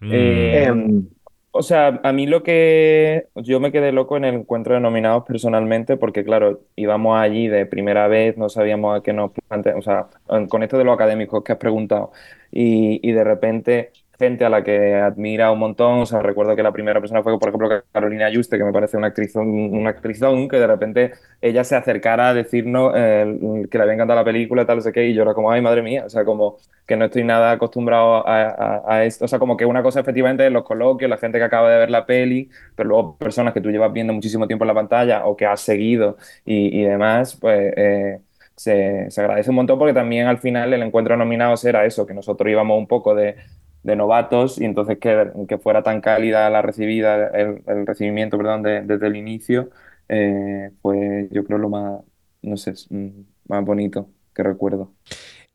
Eh, 0.00 0.70
um, 0.70 1.06
o 1.56 1.62
sea, 1.62 2.00
a 2.02 2.12
mí 2.12 2.26
lo 2.26 2.42
que 2.42 3.28
yo 3.36 3.60
me 3.60 3.70
quedé 3.70 3.92
loco 3.92 4.16
en 4.16 4.24
el 4.24 4.34
encuentro 4.34 4.74
de 4.74 4.80
nominados 4.80 5.24
personalmente, 5.24 5.96
porque 5.96 6.24
claro, 6.24 6.62
íbamos 6.74 7.16
allí 7.18 7.46
de 7.48 7.64
primera 7.64 8.08
vez, 8.08 8.36
no 8.36 8.48
sabíamos 8.48 8.98
a 8.98 9.02
qué 9.02 9.12
nos 9.12 9.30
planteamos, 9.32 9.86
o 9.86 9.90
sea, 9.90 10.08
con 10.48 10.64
esto 10.64 10.78
de 10.78 10.84
los 10.84 10.94
académicos 10.94 11.44
que 11.44 11.52
has 11.52 11.58
preguntado, 11.58 12.12
y, 12.50 13.00
y 13.08 13.12
de 13.12 13.24
repente 13.24 13.92
gente 14.24 14.44
a 14.44 14.48
la 14.48 14.62
que 14.64 14.94
admira 14.94 15.50
un 15.52 15.58
montón. 15.58 16.00
O 16.00 16.06
sea, 16.06 16.20
recuerdo 16.20 16.56
que 16.56 16.62
la 16.62 16.72
primera 16.72 17.00
persona 17.00 17.22
fue, 17.22 17.38
por 17.38 17.48
ejemplo, 17.48 17.68
Carolina 17.92 18.30
Yuste, 18.30 18.58
que 18.58 18.64
me 18.64 18.72
parece 18.72 18.96
una 18.96 19.08
actrizón, 19.08 19.48
una 19.48 19.90
actrizón 19.90 20.48
que 20.48 20.56
de 20.56 20.66
repente 20.66 21.12
ella 21.40 21.64
se 21.64 21.76
acercara 21.76 22.30
a 22.30 22.34
decirnos 22.34 22.92
eh, 22.96 23.66
que 23.70 23.78
le 23.78 23.82
había 23.82 23.94
encantado 23.94 24.18
la 24.20 24.24
película, 24.24 24.66
tal, 24.66 24.82
sé 24.82 24.92
qué, 24.92 25.06
y 25.06 25.14
yo 25.14 25.22
era 25.22 25.34
como, 25.34 25.50
ay, 25.50 25.60
madre 25.60 25.82
mía, 25.82 26.04
o 26.06 26.10
sea, 26.10 26.24
como 26.24 26.56
que 26.86 26.96
no 26.96 27.06
estoy 27.06 27.24
nada 27.24 27.52
acostumbrado 27.52 28.26
a, 28.26 28.42
a, 28.48 28.82
a, 28.86 29.04
esto. 29.04 29.24
O 29.26 29.28
sea, 29.28 29.38
como 29.38 29.56
que 29.56 29.66
una 29.66 29.82
cosa 29.82 30.00
efectivamente 30.00 30.46
en 30.46 30.52
los 30.52 30.64
coloquios, 30.64 31.08
la 31.10 31.18
gente 31.18 31.38
que 31.38 31.44
acaba 31.44 31.70
de 31.70 31.78
ver 31.78 31.90
la 31.90 32.06
peli, 32.06 32.50
pero 32.74 32.88
luego 32.88 33.16
personas 33.16 33.54
que 33.54 33.60
tú 33.60 33.70
llevas 33.70 33.92
viendo 33.92 34.12
muchísimo 34.12 34.46
tiempo 34.46 34.64
en 34.64 34.68
la 34.68 34.74
pantalla 34.74 35.26
o 35.26 35.36
que 35.36 35.46
has 35.46 35.60
seguido 35.60 36.16
y, 36.44 36.80
y 36.80 36.84
demás, 36.84 37.36
pues... 37.40 37.72
Eh, 37.76 38.20
se, 38.56 39.10
se, 39.10 39.20
agradece 39.20 39.50
un 39.50 39.56
montón 39.56 39.78
porque 39.78 39.94
también 39.94 40.26
al 40.28 40.38
final 40.38 40.72
el 40.72 40.82
encuentro 40.82 41.16
nominados 41.16 41.64
era 41.64 41.84
eso, 41.86 42.06
que 42.06 42.14
nosotros 42.14 42.48
íbamos 42.48 42.78
un 42.78 42.86
poco 42.86 43.14
de, 43.14 43.36
de 43.84 43.96
novatos 43.96 44.60
y 44.60 44.64
entonces 44.64 44.98
que, 44.98 45.30
que, 45.46 45.58
fuera 45.58 45.82
tan 45.82 46.00
cálida 46.00 46.50
la 46.50 46.62
recibida, 46.62 47.28
el, 47.28 47.86
recibimiento, 47.86 48.36
perdón, 48.36 48.62
de, 48.62 48.80
desde 48.82 49.06
el 49.06 49.16
inicio, 49.16 49.70
eh, 50.08 50.70
pues 50.82 51.28
yo 51.30 51.44
creo 51.44 51.58
lo 51.58 51.68
más, 51.68 52.00
no 52.42 52.56
sé, 52.56 52.72
mm, 52.90 53.08
más 53.48 53.64
bonito 53.64 54.08
que 54.34 54.42
recuerdo. 54.42 54.92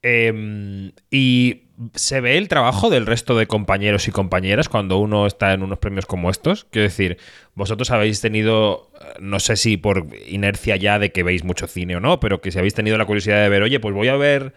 Eh, 0.01 0.91
y 1.11 1.63
se 1.95 2.21
ve 2.21 2.37
el 2.37 2.47
trabajo 2.47 2.89
del 2.89 3.05
resto 3.05 3.37
de 3.37 3.47
compañeros 3.47 4.07
y 4.07 4.11
compañeras 4.11 4.69
cuando 4.69 4.99
uno 4.99 5.25
está 5.25 5.53
en 5.53 5.63
unos 5.63 5.79
premios 5.79 6.05
como 6.05 6.29
estos. 6.29 6.65
Quiero 6.65 6.83
decir, 6.83 7.17
vosotros 7.55 7.89
habéis 7.91 8.21
tenido, 8.21 8.91
no 9.19 9.39
sé 9.39 9.55
si 9.55 9.77
por 9.77 10.07
inercia 10.27 10.75
ya 10.75 10.99
de 10.99 11.11
que 11.11 11.23
veis 11.23 11.43
mucho 11.43 11.67
cine 11.67 11.95
o 11.95 11.99
no, 11.99 12.19
pero 12.19 12.41
que 12.41 12.51
si 12.51 12.59
habéis 12.59 12.75
tenido 12.75 12.97
la 12.97 13.05
curiosidad 13.05 13.41
de 13.41 13.49
ver, 13.49 13.63
oye, 13.63 13.79
pues 13.79 13.95
voy 13.95 14.09
a 14.09 14.17
ver 14.17 14.53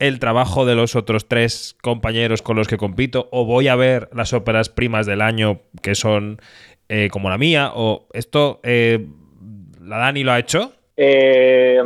el 0.00 0.18
trabajo 0.18 0.66
de 0.66 0.74
los 0.74 0.96
otros 0.96 1.28
tres 1.28 1.76
compañeros 1.82 2.42
con 2.42 2.56
los 2.56 2.66
que 2.66 2.76
compito 2.76 3.28
o 3.30 3.44
voy 3.44 3.68
a 3.68 3.76
ver 3.76 4.08
las 4.12 4.32
óperas 4.32 4.68
primas 4.68 5.06
del 5.06 5.20
año 5.20 5.60
que 5.82 5.94
son 5.94 6.40
eh, 6.88 7.08
como 7.12 7.30
la 7.30 7.38
mía 7.38 7.70
o 7.74 8.08
esto 8.12 8.60
eh, 8.64 9.06
la 9.80 9.98
Dani 9.98 10.24
lo 10.24 10.32
ha 10.32 10.38
hecho 10.38 10.72
eh, 10.96 11.80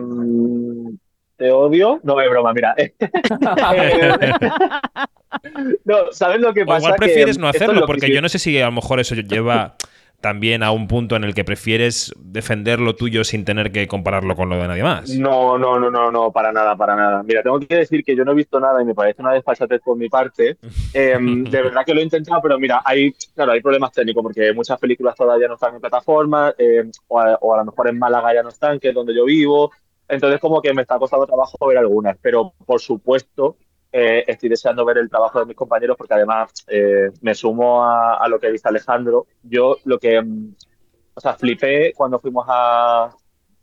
te 1.37 1.53
odio. 1.53 2.00
No 2.03 2.20
es 2.20 2.31
broma 2.31 2.53
mira. 2.53 2.74
No 5.85 6.12
sabes 6.12 6.40
lo 6.40 6.55
que 6.55 6.64
pasa 6.64 6.77
o 6.77 6.79
igual 6.79 6.94
prefieres 6.96 7.37
que 7.37 7.42
no 7.42 7.48
hacerlo 7.48 7.87
porque 7.87 8.12
yo 8.12 8.22
no 8.22 8.29
sé 8.29 8.38
si 8.38 8.61
a 8.61 8.66
lo 8.66 8.72
mejor 8.72 9.00
eso 9.00 9.14
lleva 9.14 9.77
también 10.24 10.62
a 10.62 10.70
un 10.70 10.88
punto 10.88 11.16
en 11.16 11.24
el 11.24 11.34
que 11.34 11.44
prefieres 11.44 12.10
defender 12.18 12.80
lo 12.80 12.96
tuyo 12.96 13.24
sin 13.24 13.44
tener 13.44 13.70
que 13.72 13.87
compararlo 13.87 14.34
con 14.34 14.48
lo 14.48 14.56
de 14.56 14.66
nadie 14.66 14.82
más. 14.82 15.10
No, 15.10 15.58
no, 15.58 15.78
no, 15.78 15.90
no, 15.90 16.10
no, 16.10 16.32
para 16.32 16.50
nada, 16.50 16.74
para 16.78 16.96
nada. 16.96 17.22
Mira, 17.22 17.42
tengo 17.42 17.60
que 17.60 17.76
decir 17.76 18.02
que 18.02 18.16
yo 18.16 18.24
no 18.24 18.32
he 18.32 18.34
visto 18.34 18.58
nada 18.58 18.80
y 18.80 18.87
me 18.87 18.94
parece 18.94 19.20
una 19.20 19.34
desfachatez 19.34 19.82
por 19.82 19.98
mi 19.98 20.08
parte. 20.08 20.56
Eh, 20.94 21.18
de 21.18 21.62
verdad 21.62 21.84
que 21.84 21.92
lo 21.92 22.00
he 22.00 22.04
intentado, 22.04 22.40
pero 22.40 22.56
mira, 22.56 22.80
hay, 22.84 23.12
claro, 23.34 23.50
hay 23.50 23.60
problemas 23.60 23.90
técnicos 23.90 24.22
porque 24.22 24.52
muchas 24.52 24.78
películas 24.78 25.16
todavía 25.16 25.48
no 25.48 25.54
están 25.54 25.74
en 25.74 25.80
plataforma 25.80 26.54
eh, 26.56 26.84
o, 27.08 27.18
a, 27.18 27.34
o, 27.40 27.52
a, 27.52 27.56
lo 27.58 27.64
mejor 27.64 27.88
en 27.88 27.98
Málaga 27.98 28.32
ya 28.32 28.44
no 28.44 28.50
están, 28.50 28.78
que 28.78 28.90
es 28.90 28.94
donde 28.94 29.12
yo 29.12 29.24
vivo. 29.24 29.72
Entonces 30.08 30.38
como 30.40 30.62
que 30.62 30.72
me 30.72 30.82
está 30.82 30.96
costando 30.98 31.26
trabajo 31.26 31.56
ver 31.66 31.78
algunas, 31.78 32.16
pero 32.22 32.52
por 32.64 32.80
supuesto 32.80 33.56
eh, 33.96 34.24
estoy 34.26 34.48
deseando 34.48 34.85
ver 34.85 34.98
el 34.98 35.09
trabajo 35.09 35.38
de 35.38 35.46
mis 35.46 35.54
compañeros 35.54 35.96
porque 35.96 36.14
además 36.14 36.52
eh, 36.66 37.12
me 37.20 37.33
sumo 37.33 37.85
a, 37.85 38.26
lo 38.28 38.40
que 38.40 38.50
dice 38.50 38.66
Alejandro. 38.66 39.28
Yo 39.44 39.76
lo 39.85 40.00
que, 40.00 40.18
o 40.18 41.20
sea, 41.20 41.35
flipé 41.35 41.92
cuando 41.94 42.18
fuimos 42.18 42.44
a, 42.48 43.14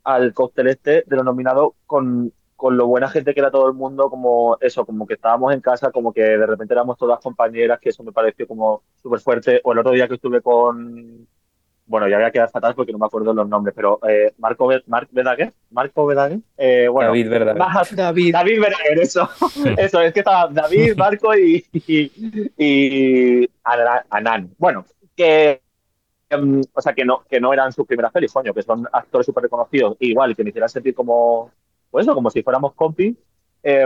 al 0.06 0.34
cóctel 0.34 0.68
este 0.68 1.04
de 1.06 1.16
los 1.18 1.26
nominados 1.26 1.74
con, 1.86 2.32
con 2.56 2.78
lo 2.78 2.88
buena 2.88 3.10
gente 3.10 3.34
que 3.34 3.42
era 3.42 3.52
todo 3.52 3.68
el 3.68 3.74
mundo, 3.74 4.10
como 4.10 4.58
eso, 4.62 4.86
como 4.86 5.06
que 5.06 5.16
estábamos 5.16 5.54
en 5.54 5.60
casa, 5.60 5.92
como 5.92 6.14
que 6.14 6.22
de 6.22 6.46
repente 6.46 6.76
éramos 6.76 6.98
todas 6.98 7.20
compañeras, 7.20 7.82
que 7.82 7.90
eso 7.90 8.02
me 8.02 8.14
pareció 8.14 8.48
como 8.48 8.84
súper 9.02 9.20
fuerte. 9.20 9.60
O 9.66 9.74
el 9.74 9.80
otro 9.80 9.92
día 9.92 10.08
que 10.08 10.14
estuve 10.14 10.42
con, 10.42 11.28
bueno, 11.92 12.08
ya 12.08 12.16
voy 12.16 12.26
a 12.26 12.32
quedar 12.32 12.50
fatal 12.50 12.74
porque 12.74 12.94
no 12.94 12.98
me 12.98 13.06
acuerdo 13.06 13.34
los 13.34 13.50
nombres, 13.50 13.76
pero 13.76 14.00
eh, 14.08 14.34
Marco 14.38 14.70
Marc 14.88 15.10
Verdaguer, 15.12 15.54
Marco 15.72 16.06
Verdaguer, 16.06 16.40
eh, 16.58 16.88
bueno, 16.88 17.10
David 17.10 17.30
Verdaguer. 17.30 17.62
David. 17.96 18.34
David 18.34 18.62
Verdaguer, 18.62 19.00
eso, 19.00 19.30
eso, 19.78 20.00
es 20.00 20.14
que 20.14 20.22
estaba 20.22 20.48
David, 20.48 20.96
Marco 20.96 21.36
y, 21.36 21.66
y, 21.74 22.12
y 22.58 23.50
Anán. 24.10 24.56
Bueno, 24.58 24.86
que, 25.14 25.62
um, 26.34 26.62
o 26.74 26.82
sea, 26.82 26.94
que 26.94 27.04
no, 27.04 27.26
que 27.30 27.42
no 27.42 27.52
eran 27.52 27.74
sus 27.74 27.86
primeras 27.86 28.14
pelis, 28.14 28.32
coño, 28.32 28.54
que 28.54 28.64
son 28.64 28.88
actores 28.94 29.26
súper 29.26 29.44
reconocidos, 29.44 29.98
igual, 30.00 30.34
que 30.34 30.46
me 30.46 30.52
hicieran 30.52 30.70
sentir 30.70 30.96
como, 30.96 31.52
pues 31.90 32.06
eso, 32.06 32.16
como 32.16 32.30
si 32.30 32.42
fuéramos 32.42 32.74
compis, 32.74 33.18
eh, 33.64 33.86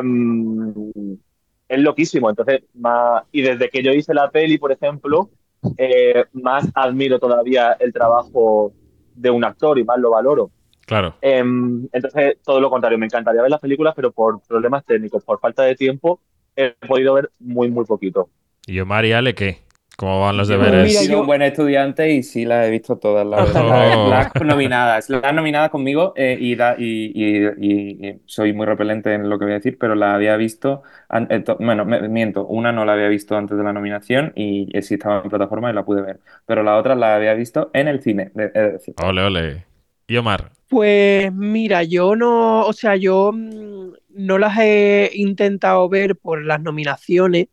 es 1.67 1.79
loquísimo, 1.79 2.29
entonces, 2.29 2.61
más, 2.75 3.23
y 3.31 3.41
desde 3.41 3.67
que 3.67 3.81
yo 3.81 3.91
hice 3.91 4.13
la 4.13 4.29
peli, 4.29 4.59
por 4.59 4.71
ejemplo, 4.71 5.31
eh, 5.77 6.25
más 6.33 6.69
admiro 6.73 7.19
todavía 7.19 7.75
el 7.79 7.93
trabajo 7.93 8.73
de 9.13 9.29
un 9.29 9.43
actor 9.43 9.79
y 9.79 9.83
más 9.83 9.99
lo 9.99 10.11
valoro. 10.11 10.51
Claro. 10.85 11.15
Em, 11.21 11.87
entonces, 11.91 12.37
todo 12.43 12.59
lo 12.59 12.69
contrario, 12.69 12.97
me 12.97 13.07
encantaría 13.07 13.41
ver 13.41 13.51
las 13.51 13.59
películas, 13.59 13.93
pero 13.95 14.11
por 14.11 14.39
problemas 14.41 14.85
técnicos, 14.85 15.23
por 15.23 15.39
falta 15.39 15.63
de 15.63 15.75
tiempo, 15.75 16.19
he 16.55 16.75
podido 16.87 17.13
ver 17.15 17.31
muy, 17.39 17.69
muy 17.69 17.85
poquito. 17.85 18.29
¿Y 18.67 18.79
Omar 18.79 19.05
y 19.05 19.13
Ale 19.13 19.33
qué? 19.33 19.64
¿Cómo 19.97 20.19
van 20.21 20.35
los 20.35 20.49
Yo 20.49 20.57
deberes? 20.57 20.93
he 20.93 21.05
sido 21.05 21.21
un 21.21 21.27
buen 21.27 21.41
estudiante 21.41 22.11
y 22.11 22.21
sí 22.21 22.43
las 22.43 22.67
he 22.67 22.69
visto 22.71 22.97
todas. 22.97 23.25
Oh. 23.25 23.29
Las, 23.29 23.53
las 24.35 24.43
nominadas. 24.43 25.09
Las 25.09 25.33
nominadas 25.33 25.69
conmigo 25.69 26.11
eh, 26.17 26.37
y, 26.39 26.55
da- 26.55 26.75
y- 26.77 27.11
y- 27.15 27.47
y- 27.61 28.07
y 28.09 28.21
soy 28.25 28.51
muy 28.51 28.65
repelente 28.65 29.13
en 29.13 29.29
lo 29.29 29.39
que 29.39 29.45
voy 29.45 29.53
a 29.53 29.55
decir, 29.57 29.77
pero 29.79 29.95
la 29.95 30.13
había 30.15 30.35
visto. 30.35 30.83
eh, 31.29 31.39
to- 31.39 31.55
bueno, 31.59 31.85
me- 31.85 32.07
miento, 32.09 32.45
una 32.45 32.73
no 32.73 32.83
la 32.83 32.93
había 32.93 33.07
visto 33.07 33.37
antes 33.37 33.57
de 33.57 33.63
la 33.63 33.71
nominación 33.71 34.33
y 34.35 34.67
eh, 34.77 34.81
sí 34.81 34.95
estaba 34.95 35.21
en 35.23 35.29
plataforma 35.29 35.71
y 35.71 35.73
la 35.73 35.85
pude 35.85 36.01
ver. 36.01 36.19
Pero 36.45 36.61
la 36.63 36.75
otra 36.77 36.95
la 36.95 37.15
había 37.15 37.33
visto 37.33 37.69
en 37.73 37.87
el 37.87 38.01
cine. 38.01 38.31
de- 38.33 38.51
es 38.53 38.73
decir. 38.73 38.95
Ole, 39.01 39.21
ole. 39.23 39.65
¿Y 40.07 40.17
Omar? 40.17 40.51
Pues 40.67 41.31
mira, 41.31 41.83
yo 41.83 42.15
no, 42.17 42.65
o 42.65 42.73
sea, 42.73 42.95
yo 42.97 43.31
mm, 43.33 43.93
no 44.15 44.37
las 44.39 44.57
he 44.59 45.11
intentado 45.13 45.87
ver 45.87 46.15
por 46.17 46.43
las 46.43 46.59
nominaciones, 46.61 47.47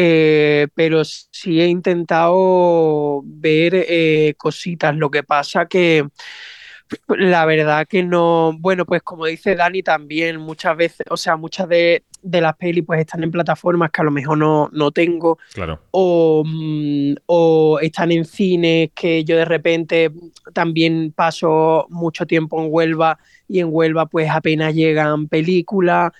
eh, 0.00 0.68
pero 0.76 1.04
sí 1.04 1.60
he 1.60 1.66
intentado 1.66 3.20
ver 3.24 3.74
eh, 3.74 4.34
cositas. 4.36 4.94
Lo 4.94 5.10
que 5.10 5.24
pasa 5.24 5.66
que 5.66 6.06
la 7.08 7.44
verdad 7.46 7.86
que 7.88 8.04
no, 8.04 8.56
bueno, 8.60 8.86
pues 8.86 9.02
como 9.02 9.26
dice 9.26 9.56
Dani 9.56 9.82
también, 9.82 10.38
muchas 10.38 10.76
veces, 10.76 11.04
o 11.10 11.16
sea, 11.16 11.36
muchas 11.36 11.68
de, 11.68 12.04
de 12.22 12.40
las 12.40 12.56
pelis 12.56 12.84
pues 12.86 13.00
están 13.00 13.24
en 13.24 13.32
plataformas 13.32 13.90
que 13.90 14.00
a 14.00 14.04
lo 14.04 14.12
mejor 14.12 14.38
no, 14.38 14.70
no 14.72 14.92
tengo 14.92 15.36
Claro. 15.52 15.80
o, 15.90 16.44
mm, 16.46 17.14
o 17.26 17.80
están 17.82 18.12
en 18.12 18.24
cines 18.24 18.90
que 18.94 19.24
yo 19.24 19.36
de 19.36 19.44
repente 19.44 20.12
también 20.54 21.12
paso 21.12 21.86
mucho 21.90 22.24
tiempo 22.24 22.62
en 22.62 22.68
Huelva 22.70 23.18
y 23.48 23.58
en 23.58 23.68
Huelva 23.70 24.06
pues 24.06 24.30
apenas 24.30 24.74
llegan 24.74 25.26
películas. 25.26 26.12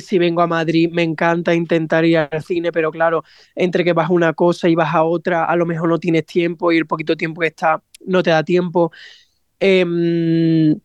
Si 0.00 0.18
vengo 0.18 0.42
a 0.42 0.46
Madrid 0.46 0.90
me 0.92 1.02
encanta 1.02 1.54
intentar 1.54 2.04
ir 2.04 2.18
al 2.18 2.42
cine, 2.42 2.72
pero 2.72 2.90
claro, 2.90 3.24
entre 3.54 3.84
que 3.84 3.92
vas 3.92 4.10
a 4.10 4.12
una 4.12 4.32
cosa 4.34 4.68
y 4.68 4.74
vas 4.74 4.94
a 4.94 5.04
otra, 5.04 5.44
a 5.44 5.56
lo 5.56 5.66
mejor 5.66 5.88
no 5.88 5.98
tienes 5.98 6.26
tiempo 6.26 6.72
y 6.72 6.76
el 6.76 6.86
poquito 6.86 7.16
tiempo 7.16 7.40
que 7.40 7.48
está 7.48 7.82
no 8.06 8.22
te 8.22 8.30
da 8.30 8.42
tiempo. 8.42 8.92
Em, 9.60 10.78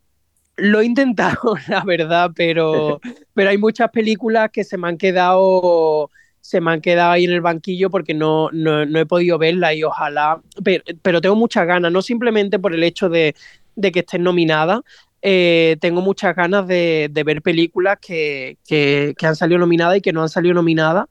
lo 0.58 0.80
he 0.82 0.86
intentado, 0.86 1.56
la 1.68 1.84
verdad, 1.84 2.32
pero, 2.36 3.00
pero 3.34 3.50
hay 3.50 3.58
muchas 3.58 3.90
películas 3.90 4.50
que 4.52 4.64
se 4.64 4.78
me 4.78 4.88
han 4.88 4.98
quedado, 4.98 6.10
se 6.42 6.62
me 6.62 6.72
han 6.72 6.82
quedado 6.82 7.12
ahí 7.12 7.26
en 7.26 7.32
el 7.32 7.42
banquillo 7.42 7.90
porque 7.90 8.14
no, 8.14 8.50
no, 8.52 8.86
no 8.86 9.00
he 9.00 9.06
podido 9.06 9.38
verlas 9.38 9.76
y 9.76 9.84
ojalá, 9.84 10.42
pero, 10.64 10.84
pero 11.02 11.22
tengo 11.22 11.36
muchas 11.36 11.66
ganas, 11.68 11.92
no 11.92 12.02
simplemente 12.02 12.60
por 12.60 12.74
el 12.74 12.84
hecho 12.84 13.10
de, 13.10 13.36
de 13.76 13.92
que 13.92 14.00
estén 14.00 14.24
nominadas, 14.24 14.82
eh, 15.26 15.78
tengo 15.80 16.02
muchas 16.02 16.36
ganas 16.36 16.68
de, 16.68 17.10
ver 17.26 17.42
películas 17.42 17.98
que, 18.02 18.58
que, 18.68 19.16
han 19.26 19.38
salido 19.38 19.58
nominadas 19.58 19.98
y 19.98 20.02
que 20.02 20.12
no 20.12 20.22
han 20.22 20.28
salido 20.28 20.54
nominadas 20.54 21.06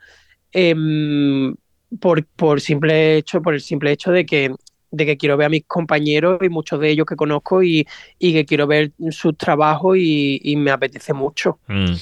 em, 0.52 1.54
por, 1.98 2.22
por, 2.26 2.60
simple 2.60 3.16
hecho, 3.16 3.40
por 3.40 3.54
el 3.54 3.62
simple 3.62 3.90
hecho 3.90 4.12
de 4.12 4.26
que, 4.26 4.54
de 4.90 5.06
que 5.06 5.16
quiero 5.16 5.38
ver 5.38 5.46
a 5.46 5.48
mis 5.48 5.64
compañeros 5.66 6.40
y 6.42 6.50
muchos 6.50 6.78
de 6.78 6.90
ellos 6.90 7.06
que 7.06 7.16
conozco 7.16 7.62
y, 7.62 7.86
y 8.18 8.34
que 8.34 8.44
quiero 8.44 8.66
ver 8.66 8.92
sus 9.10 9.34
trabajos 9.38 9.96
y, 9.96 10.38
y 10.44 10.56
me 10.56 10.70
apetece 10.70 11.14
mucho. 11.14 11.58
Mm. 11.68 11.94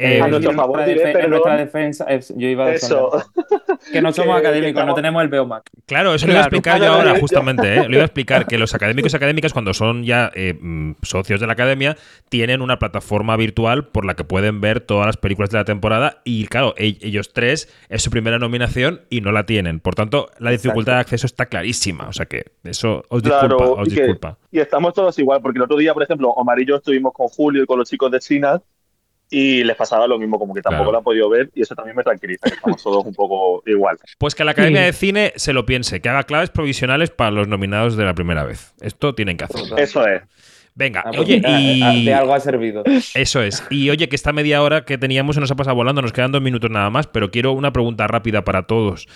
Eh, 0.00 0.20
a 0.22 0.28
nuestro 0.28 0.50
en 0.52 0.56
favor 0.56 0.76
nuestra 0.76 0.94
diré, 1.08 1.24
en 1.24 1.30
nuestra 1.30 1.56
defensa, 1.56 2.04
es- 2.04 2.32
yo 2.36 2.46
iba 2.48 2.66
a 2.66 2.72
Eso. 2.72 3.10
defender. 3.12 3.78
Que 3.92 4.00
no 4.02 4.12
somos 4.12 4.36
Que- 4.36 4.42
que 4.42 4.48
académicos, 4.48 4.86
no 4.86 4.94
tenemos 4.94 5.22
el 5.22 5.28
BEOMAC. 5.28 5.64
Claro, 5.86 6.14
eso 6.14 6.26
lo 6.26 6.32
iba 6.34 6.40
a 6.42 6.44
Claro. 6.48 6.56
explicar 6.56 6.80
yo 6.80 6.92
ahora, 6.94 7.14
yo- 7.14 7.20
justamente. 7.20 7.74
¿eh? 7.76 7.84
Lo 7.88 7.94
iba 7.94 8.02
a 8.02 8.06
explicar 8.06 8.46
que 8.46 8.58
los 8.58 8.74
académicos 8.74 9.12
y 9.12 9.16
académicas, 9.16 9.52
cuando 9.52 9.74
son 9.74 10.04
ya 10.04 10.30
eh, 10.34 10.54
mm, 10.60 10.92
socios 11.02 11.40
de 11.40 11.46
la 11.46 11.54
academia, 11.54 11.96
tienen 12.28 12.62
una 12.62 12.78
plataforma 12.78 13.36
virtual 13.36 13.88
por 13.88 14.04
la 14.04 14.14
que 14.14 14.24
pueden 14.24 14.60
ver 14.60 14.80
todas 14.80 15.06
las 15.06 15.16
películas 15.16 15.50
de 15.50 15.58
la 15.58 15.64
temporada. 15.64 16.20
Y 16.24 16.46
claro, 16.46 16.74
ellos 16.76 17.32
tres 17.32 17.68
es 17.88 18.02
su 18.02 18.10
primera 18.10 18.38
nominación 18.38 19.00
y 19.10 19.20
no 19.20 19.32
la 19.32 19.46
tienen. 19.46 19.80
Por 19.80 19.94
tanto, 19.94 20.28
la 20.38 20.50
dificultad 20.50 20.94
de 20.94 21.00
acceso 21.00 21.26
está 21.26 21.46
clarísima. 21.46 22.06
O 22.08 22.12
sea 22.12 22.26
que 22.26 22.44
eso 22.64 23.04
os 23.08 23.22
disculpa. 23.22 23.48
Claro, 23.56 23.72
os 23.74 23.88
y, 23.88 23.94
que- 23.94 24.00
disculpa. 24.02 24.38
y 24.52 24.60
estamos 24.60 24.94
todos 24.94 25.18
igual, 25.18 25.40
porque 25.42 25.58
el 25.58 25.62
otro 25.64 25.76
día, 25.76 25.92
por 25.94 26.02
ejemplo, 26.02 26.28
Omar 26.30 26.60
y 26.60 26.66
yo 26.66 26.76
estuvimos 26.76 27.12
con 27.12 27.26
Julio 27.28 27.62
y 27.62 27.66
con 27.66 27.78
los 27.78 27.88
chicos 27.90 28.10
de 28.10 28.20
China 28.20 28.60
y 29.30 29.62
les 29.64 29.76
pasaba 29.76 30.06
lo 30.06 30.18
mismo, 30.18 30.38
como 30.38 30.54
que 30.54 30.62
tampoco 30.62 30.84
Claro. 30.84 30.92
lo 30.92 30.98
han 30.98 31.04
podido 31.04 31.28
ver 31.28 31.50
y 31.54 31.62
eso 31.62 31.74
también 31.74 31.96
me 31.96 32.02
tranquiliza, 32.02 32.48
que 32.48 32.54
estamos 32.56 32.82
todos 32.82 33.04
un 33.04 33.14
poco 33.14 33.62
igual. 33.66 33.96
Pues 34.18 34.34
que 34.34 34.44
la 34.44 34.52
Academia 34.52 34.80
Sí. 34.80 34.86
de 34.86 34.92
Cine 34.92 35.32
se 35.36 35.52
lo 35.52 35.66
piense, 35.66 36.00
que 36.00 36.08
haga 36.08 36.22
claves 36.24 36.50
provisionales 36.50 37.10
para 37.10 37.30
los 37.30 37.48
nominados 37.48 37.96
de 37.96 38.04
la 38.04 38.14
primera 38.14 38.44
vez. 38.44 38.72
Esto 38.80 39.14
tienen 39.14 39.36
que 39.36 39.44
hacer. 39.44 39.78
Eso 39.78 40.06
es. 40.06 40.22
Venga, 40.74 41.00
Ah, 41.04 41.08
pues, 41.08 41.18
oye, 41.22 41.42
ah, 41.44 41.48
ah, 41.50 41.94
y... 41.94 42.04
De 42.04 42.14
algo 42.14 42.32
ha 42.34 42.38
servido. 42.38 42.84
Eso 43.14 43.42
es. 43.42 43.64
Y 43.68 43.90
oye, 43.90 44.08
que 44.08 44.14
esta 44.14 44.32
media 44.32 44.62
hora 44.62 44.84
que 44.84 44.96
teníamos 44.96 45.34
se 45.34 45.40
nos 45.40 45.50
ha 45.50 45.56
pasado 45.56 45.74
volando, 45.74 46.02
nos 46.02 46.12
quedan 46.12 46.30
dos 46.30 46.40
minutos 46.40 46.70
nada 46.70 46.88
más, 46.88 47.08
pero 47.08 47.32
quiero 47.32 47.50
una 47.50 47.72
pregunta 47.72 48.06
rápida 48.06 48.44
para 48.44 48.62
todos. 48.62 49.08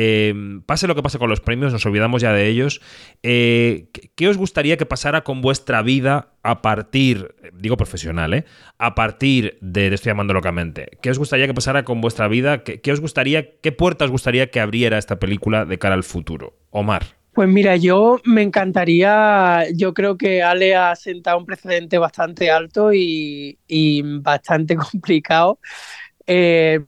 Eh, 0.00 0.32
pase 0.66 0.86
lo 0.86 0.94
que 0.94 1.02
pase 1.02 1.18
con 1.18 1.28
los 1.28 1.40
premios, 1.40 1.72
nos 1.72 1.84
olvidamos 1.86 2.22
ya 2.22 2.32
de 2.32 2.46
ellos. 2.46 2.80
Eh, 3.24 3.88
¿qué- 3.92 4.10
¿Qué 4.14 4.28
os 4.28 4.36
gustaría 4.36 4.76
que 4.76 4.86
pasara 4.86 5.24
con 5.24 5.40
vuestra 5.40 5.82
vida 5.82 6.28
a 6.44 6.62
partir, 6.62 7.34
digo 7.52 7.76
profesional, 7.76 8.32
¿eh? 8.32 8.44
A 8.78 8.94
partir 8.94 9.58
de, 9.60 9.88
estoy 9.88 10.10
llamando 10.10 10.34
locamente, 10.34 10.98
¿qué 11.02 11.10
os 11.10 11.18
gustaría 11.18 11.46
que 11.48 11.54
pasara 11.54 11.84
con 11.84 12.00
vuestra 12.00 12.28
vida? 12.28 12.62
¿Qué, 12.62 12.92
os 12.92 13.00
gustaría, 13.00 13.58
qué 13.60 13.72
puertas 13.72 14.06
os 14.06 14.12
gustaría 14.12 14.50
que 14.50 14.60
abriera 14.60 14.98
esta 14.98 15.18
película 15.18 15.64
de 15.64 15.78
cara 15.78 15.94
al 15.96 16.04
futuro? 16.04 16.54
Omar. 16.70 17.02
Pues 17.32 17.48
mira, 17.48 17.76
yo 17.76 18.20
me 18.24 18.42
encantaría, 18.42 19.64
yo 19.74 19.94
creo 19.94 20.16
que 20.18 20.42
Ale 20.42 20.74
ha 20.74 20.96
sentado 20.96 21.38
un 21.38 21.46
precedente 21.46 21.96
bastante 21.98 22.50
alto 22.50 22.92
y, 22.92 23.58
y 23.68 24.02
bastante 24.20 24.76
complicado, 24.92 25.58
Eh, 26.26 26.80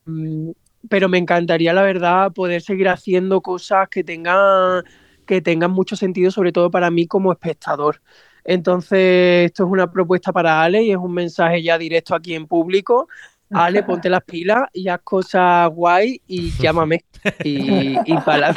pero 0.89 1.09
me 1.09 1.19
encantaría, 1.19 1.73
la 1.73 1.83
verdad, 1.83 2.33
poder 2.33 2.63
seguir 2.63 2.89
haciendo 2.89 3.41
cosas 3.41 3.89
que 3.89 4.03
tengan, 4.03 4.85
que 5.27 5.41
tengan 5.41 5.71
mucho 5.71 5.97
sentido, 5.97 6.31
sobre 6.31 6.53
todo 6.53 6.71
para 6.71 6.91
mí 6.91 7.07
como 7.07 7.33
espectador. 7.33 8.01
Entonces, 8.45 9.47
esto 9.47 9.65
es 9.65 9.71
una 9.71 9.91
propuesta 9.91 10.33
para 10.33 10.63
Ale 10.63 10.83
y 10.83 10.93
es 10.93 10.97
un 10.97 11.13
mensaje 11.13 11.63
ya 11.63 11.77
directo 11.79 12.15
aquí 12.15 12.35
en 12.35 12.47
público. 12.47 13.09
Ale, 13.51 13.83
ponte 13.85 14.09
las 14.09 14.25
pilas 14.25 14.63
y 14.73 14.89
haz 14.89 15.01
cosas 15.03 15.69
guay 15.71 16.21
y 16.27 16.51
llámame. 16.59 17.05
Y, 17.45 17.97
y 18.05 18.17
para 18.25 18.55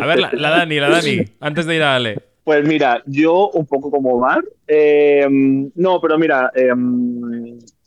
a 0.00 0.06
ver, 0.06 0.18
la, 0.18 0.32
la 0.32 0.50
Dani, 0.50 0.80
la 0.80 0.88
Dani, 0.88 1.24
antes 1.40 1.66
de 1.66 1.76
ir 1.76 1.82
a 1.82 1.94
Ale. 1.94 2.20
Pues 2.42 2.66
mira, 2.66 3.02
yo 3.06 3.50
un 3.50 3.66
poco 3.66 3.90
como 3.90 4.14
Omar. 4.14 4.42
eh, 4.66 5.26
no, 5.28 6.00
pero 6.00 6.18
mira, 6.18 6.50
eh, 6.54 6.72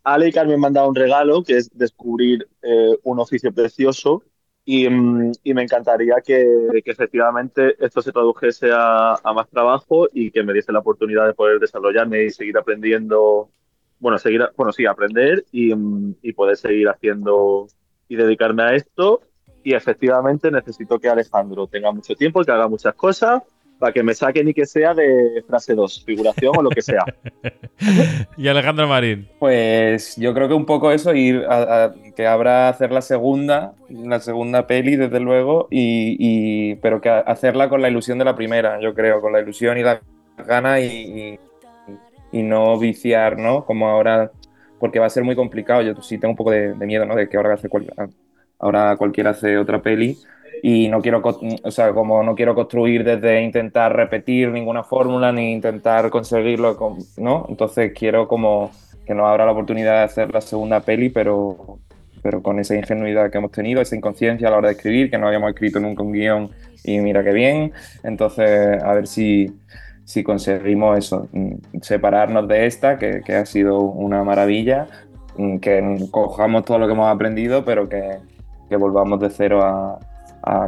Ale 0.04 0.30
y 0.30 0.32
Carmen 0.32 0.60
me 0.60 0.68
han 0.68 0.74
dado 0.74 0.90
un 0.90 0.96
regalo 0.96 1.44
que 1.44 1.58
es 1.58 1.70
descubrir 1.78 2.48
eh, 2.62 2.98
un 3.04 3.20
oficio 3.20 3.54
precioso 3.54 4.24
y, 4.66 4.90
mm, 4.90 5.32
me 5.44 5.64
encantaría 5.64 6.16
que, 6.24 6.46
efectivamente 6.86 7.76
esto 7.84 8.02
se 8.02 8.12
tradujese 8.12 8.70
a, 8.74 9.20
más 9.36 9.50
trabajo 9.50 10.08
y 10.14 10.32
que 10.32 10.44
me 10.44 10.54
diese 10.54 10.72
la 10.72 10.80
oportunidad 10.80 11.28
de 11.28 11.34
poder 11.34 11.60
desarrollarme 11.60 12.24
y 12.24 12.30
seguir 12.30 12.58
aprendiendo, 12.58 13.50
bueno, 14.00 14.18
seguir, 14.18 14.50
bueno, 14.56 14.72
sí, 14.72 14.86
aprender 14.86 15.46
y, 15.52 15.74
mm, 15.74 16.16
y 16.22 16.34
poder 16.34 16.58
seguir 16.58 16.90
haciendo 16.90 17.68
y 18.08 18.16
dedicarme 18.16 18.64
a 18.64 18.76
esto. 18.76 19.22
Y 19.64 19.74
efectivamente 19.74 20.50
necesito 20.50 21.00
que 21.00 21.10
Alejandro 21.10 21.68
tenga 21.68 21.92
mucho 21.92 22.16
tiempo, 22.16 22.44
que 22.44 22.52
haga 22.52 22.68
muchas 22.68 22.96
cosas 22.96 23.44
para 23.82 23.92
que 23.92 24.04
me 24.04 24.14
saquen 24.14 24.48
y 24.48 24.54
que 24.54 24.66
sea 24.68 24.94
de 24.94 25.44
frase 25.48 25.74
2, 25.74 26.04
figuración 26.06 26.54
o 26.56 26.62
lo 26.62 26.70
que 26.70 26.82
sea. 26.84 27.04
Y 28.38 28.48
Alejandro 28.48 28.88
Marín. 28.88 29.28
Pues 29.40 30.16
yo 30.16 30.34
creo 30.36 30.48
que 30.48 30.54
un 30.54 30.68
poco 30.68 30.92
eso, 30.92 31.14
ir 31.16 31.44
a, 31.50 31.86
a- 31.86 31.94
que 32.16 32.28
habrá 32.28 32.70
hacer 32.70 32.92
la 32.92 33.02
segunda, 33.02 33.74
la 33.90 34.20
segunda 34.20 34.68
peli, 34.68 34.96
desde 34.96 35.20
luego, 35.20 35.68
y, 35.72 36.16
y- 36.20 36.76
pero 36.76 37.02
que 37.02 37.10
a- 37.10 37.22
hacerla 37.22 37.70
con 37.70 37.82
la 37.82 37.90
ilusión 37.90 38.20
de 38.20 38.26
la 38.26 38.36
primera, 38.36 38.80
yo 38.80 38.94
creo, 38.94 39.20
con 39.20 39.34
la 39.34 39.42
ilusión 39.42 39.80
y 39.80 39.84
la 39.84 40.00
gana 40.48 40.80
y, 40.80 40.86
y- 40.86 41.40
y 42.40 42.44
no 42.44 42.78
viciar, 42.78 43.38
¿no? 43.40 43.66
Como 43.66 43.88
ahora, 43.90 44.32
porque 44.80 45.00
va 45.00 45.08
a 45.08 45.10
ser 45.10 45.24
muy 45.24 45.36
complicado. 45.36 45.82
Yo 45.82 46.00
sí 46.04 46.20
tengo 46.20 46.32
un 46.34 46.38
poco 46.38 46.52
de, 46.52 46.74
de 46.76 46.86
miedo, 46.86 47.06
¿no? 47.06 47.16
De 47.16 47.28
que 47.28 47.38
ahora 47.38 47.56
hace 47.56 47.68
cual- 47.68 47.92
ahora 48.60 48.96
cualquiera 48.96 49.32
hace 49.32 49.58
otra 49.58 49.82
peli 49.82 50.18
y 50.64 50.88
no 50.90 51.02
quiero, 51.02 51.22
o 51.64 51.72
sea, 51.72 51.92
como 51.94 52.22
no 52.24 52.36
quiero 52.36 52.54
construir 52.54 53.04
desde 53.04 53.42
intentar 53.42 53.96
repetir 53.96 54.50
ninguna 54.50 54.84
fórmula 54.84 55.32
ni 55.32 55.52
intentar 55.54 56.10
conseguirlo, 56.10 56.78
con- 56.78 56.98
¿no? 57.18 57.46
Entonces 57.50 57.94
quiero 57.98 58.28
como 58.28 58.72
que 59.06 59.16
nos 59.16 59.28
abra 59.28 59.46
la 59.46 59.52
oportunidad 59.54 59.94
de 60.00 60.04
hacer 60.04 60.32
la 60.34 60.42
segunda 60.42 60.82
peli, 60.82 61.10
pero, 61.10 61.80
pero 62.22 62.44
con 62.44 62.60
esa 62.60 62.76
ingenuidad 62.76 63.32
que 63.32 63.40
hemos 63.40 63.52
tenido, 63.52 63.82
esa 63.82 63.96
inconsciencia 63.96 64.48
a 64.48 64.52
la 64.52 64.58
hora 64.58 64.68
de 64.68 64.76
escribir, 64.76 65.10
que 65.10 65.18
no 65.18 65.28
habíamos 65.28 65.50
escrito 65.50 65.80
nunca 65.80 66.04
un 66.04 66.12
guion 66.12 66.52
y 66.84 67.00
mira 67.00 67.24
qué 67.24 67.32
bien. 67.32 67.74
Entonces, 68.04 68.82
a 68.84 68.94
ver 68.94 69.08
si, 69.08 69.52
si 70.06 70.24
conseguimos 70.24 70.98
eso, 71.00 71.28
mm, 71.32 71.80
separarnos 71.82 72.48
de 72.48 72.68
esta, 72.68 73.00
que, 73.00 73.22
que 73.26 73.34
ha 73.34 73.46
sido 73.48 73.80
una 73.82 74.24
maravilla, 74.24 74.88
mm, 75.38 75.58
que 75.58 75.98
cojamos 76.12 76.66
todo 76.66 76.78
lo 76.78 76.86
que 76.86 76.94
hemos 76.94 77.10
aprendido, 77.10 77.66
pero 77.66 77.90
que, 77.90 78.18
que 78.70 78.76
volvamos 78.76 79.20
de 79.20 79.30
cero 79.32 79.64
a, 79.64 80.00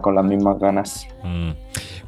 con 0.02 0.16
las 0.16 0.26
mismas 0.26 0.60
ganas. 0.60 1.08
Mm. 1.24 1.52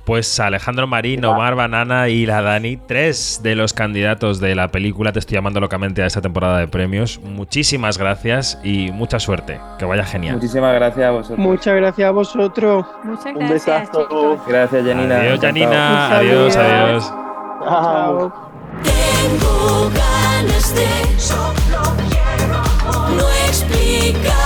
Pues 0.06 0.40
Alejandro 0.40 0.86
Marín, 0.86 1.26
Omar 1.26 1.56
Banana 1.56 2.10
y 2.10 2.28
la 2.28 2.44
Dani, 2.44 2.78
tres 2.78 3.40
de 3.42 3.56
los 3.56 3.74
candidatos 3.74 4.40
de 4.40 4.54
la 4.54 4.68
película 4.68 5.12
Te 5.12 5.18
estoy 5.18 5.34
llamando 5.34 5.60
locamente 5.60 6.04
a 6.04 6.06
esta 6.06 6.22
temporada 6.22 6.60
de 6.60 6.68
premios. 6.68 7.20
Muchísimas 7.24 7.98
gracias 7.98 8.60
y 8.64 8.92
mucha 8.92 9.20
suerte. 9.20 9.60
Que 9.80 9.86
vaya 9.86 10.06
genial. 10.06 10.36
Muchísimas 10.36 10.76
gracias 10.76 11.08
a 11.08 11.12
vosotros. 11.12 11.40
Muchas 11.40 11.76
gracias 11.76 12.08
a 12.08 12.12
vosotros. 12.12 12.86
Muchas 13.04 13.26
Un 13.26 13.34
gracias. 13.40 13.66
besazo. 13.66 14.02
chicos. 14.04 14.40
Gracias, 14.48 14.86
Janina. 14.86 15.22
Adiós. 15.22 15.40
Janina. 15.42 15.70
Un. 15.70 16.14
Adiós, 16.14 16.56
adiós. 16.56 17.14
Chao. 17.64 18.34
Tengo 18.84 19.90
ganas 19.90 20.76
de 20.76 20.86
no 23.18 23.30
explicar 23.48 24.45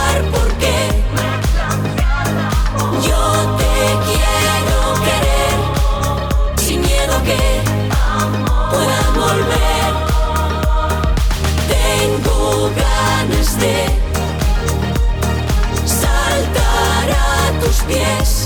saltar 15.86 17.10
a 17.10 17.60
tus 17.60 17.82
pies, 17.82 18.46